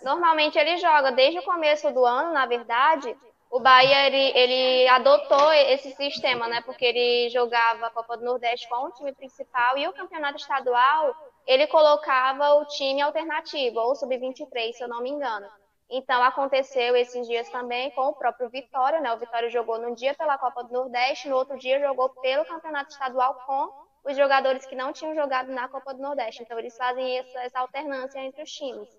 [0.03, 3.15] normalmente ele joga desde o começo do ano, na verdade.
[3.49, 6.61] O Bahia ele, ele adotou esse sistema, né?
[6.61, 11.15] Porque ele jogava a Copa do Nordeste com o time principal e o campeonato estadual
[11.48, 15.48] ele colocava o time alternativo, ou sub-23, se eu não me engano.
[15.89, 19.14] Então, aconteceu esses dias também com o próprio Vitória, né?
[19.14, 22.91] O Vitória jogou num dia pela Copa do Nordeste, no outro dia jogou pelo Campeonato
[22.91, 23.72] Estadual com
[24.04, 26.43] os jogadores que não tinham jogado na Copa do Nordeste.
[26.43, 28.89] Então, eles fazem essa, essa alternância entre os times.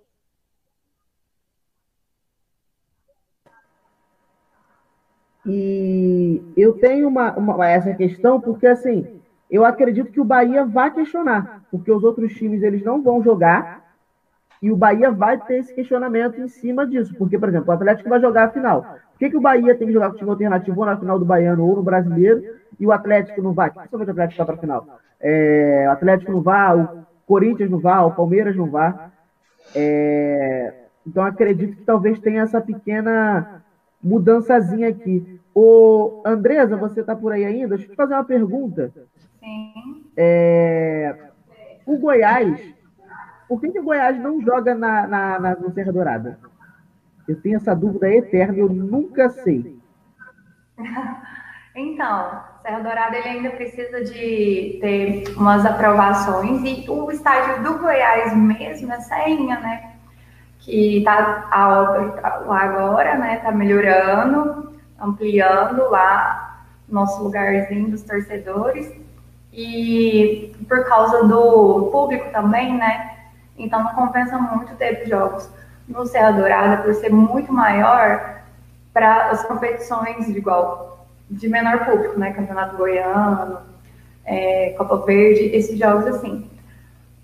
[5.45, 9.18] E eu tenho uma, uma, essa questão porque, assim,
[9.51, 13.89] eu acredito que o Bahia vai questionar, porque os outros times eles não vão jogar
[14.61, 17.15] e o Bahia vai ter esse questionamento em cima disso.
[17.17, 18.83] Porque, por exemplo, o Atlético vai jogar a final.
[18.83, 21.25] Por que, que o Bahia tem que jogar com time alternativo ou na final do
[21.25, 22.43] Baiano ou no Brasileiro
[22.79, 23.71] e o Atlético não vai?
[23.71, 24.87] Principalmente o Atlético está para a final.
[25.21, 29.11] É, o Atlético não vai, o, Corinthians não vá, o Palmeiras não vá.
[29.75, 30.73] É,
[31.07, 33.63] então acredito que talvez tenha essa pequena
[34.03, 35.41] mudançazinha aqui.
[35.55, 37.77] Ô, Andresa, você está por aí ainda?
[37.77, 38.93] Deixa eu te fazer uma pergunta.
[39.41, 40.05] Sim.
[40.17, 41.15] É,
[41.87, 42.61] o Goiás,
[43.49, 46.39] por que, que o Goiás não joga na, na, na, no Serra Dourada?
[47.27, 49.79] Eu tenho essa dúvida eterna eu nunca sei.
[51.81, 58.37] Então, Serra Dourada ele ainda precisa de ter umas aprovações e o estádio do Goiás
[58.37, 59.93] mesmo é Serrinha, né?
[60.59, 63.37] Que tá a obra tá lá agora, né?
[63.37, 68.93] Tá melhorando, ampliando lá nosso lugarzinho dos torcedores
[69.53, 73.17] e por causa do público também, né?
[73.57, 75.49] Então não compensa muito ter jogos
[75.87, 78.43] no Serra Dourada por ser muito maior
[78.93, 82.33] para as competições de igual de menor público, né?
[82.33, 83.59] Campeonato Goiano,
[84.25, 86.49] é, Copa Verde, esses jogos assim.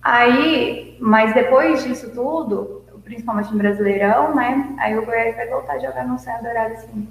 [0.02, 4.74] Aí, mas depois disso tudo, principalmente no Brasileirão, né?
[4.78, 7.08] Aí o Goiás vai voltar a jogar no Serra Dourada, assim.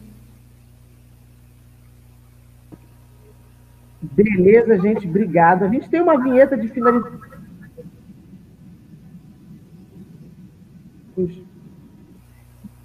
[4.12, 5.64] Beleza, gente, obrigado.
[5.64, 7.20] A gente tem uma vinheta de finalização.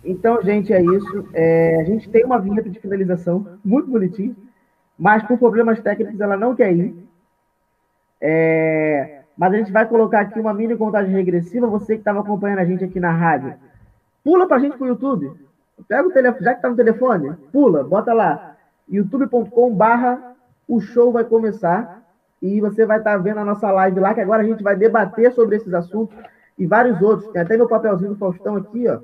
[0.04, 1.28] Então, gente, é isso.
[1.34, 4.34] É, a gente tem uma vinheta de finalização muito bonitinha,
[4.96, 6.94] mas por problemas técnicos ela não quer ir.
[8.20, 11.66] É, mas a gente vai colocar aqui uma mini contagem regressiva.
[11.66, 13.54] Você que estava acompanhando a gente aqui na rádio,
[14.22, 15.32] pula para a gente para o YouTube.
[15.88, 18.56] Pega o telefone, já que está no telefone, pula, bota lá,
[18.88, 20.36] youtube.com/barra
[20.68, 22.02] o show vai começar
[22.40, 24.76] e você vai estar tá vendo a nossa live lá, que agora a gente vai
[24.76, 26.16] debater sobre esses assuntos
[26.56, 27.32] e vários outros.
[27.32, 28.98] Tem até meu papelzinho do Faustão aqui, ó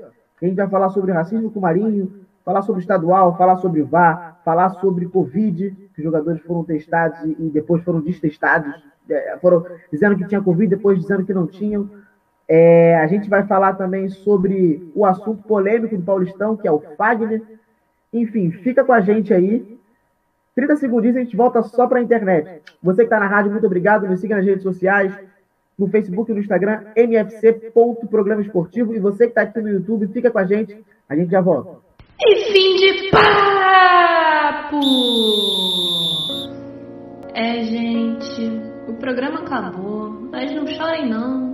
[0.44, 4.40] a gente vai falar sobre racismo com o Marinho, falar sobre estadual, falar sobre VAR,
[4.44, 8.74] falar sobre Covid, que os jogadores foram testados e depois foram destestados,
[9.08, 11.88] é, foram dizendo que tinha Covid, depois dizendo que não tinham.
[12.46, 16.80] É, a gente vai falar também sobre o assunto polêmico do Paulistão, que é o
[16.96, 17.42] Fagner.
[18.12, 19.78] Enfim, fica com a gente aí.
[20.54, 22.62] 30 segundos a gente volta só para a internet.
[22.82, 24.08] Você que está na rádio, muito obrigado.
[24.08, 25.12] Me siga nas redes sociais
[25.78, 28.94] no Facebook e no Instagram, mfc.programa esportivo.
[28.94, 30.84] E você que está aqui no YouTube, fica com a gente.
[31.08, 31.78] A gente já volta.
[32.20, 34.80] E fim de papo!
[37.34, 41.53] É, gente, o programa acabou, mas não chorem não.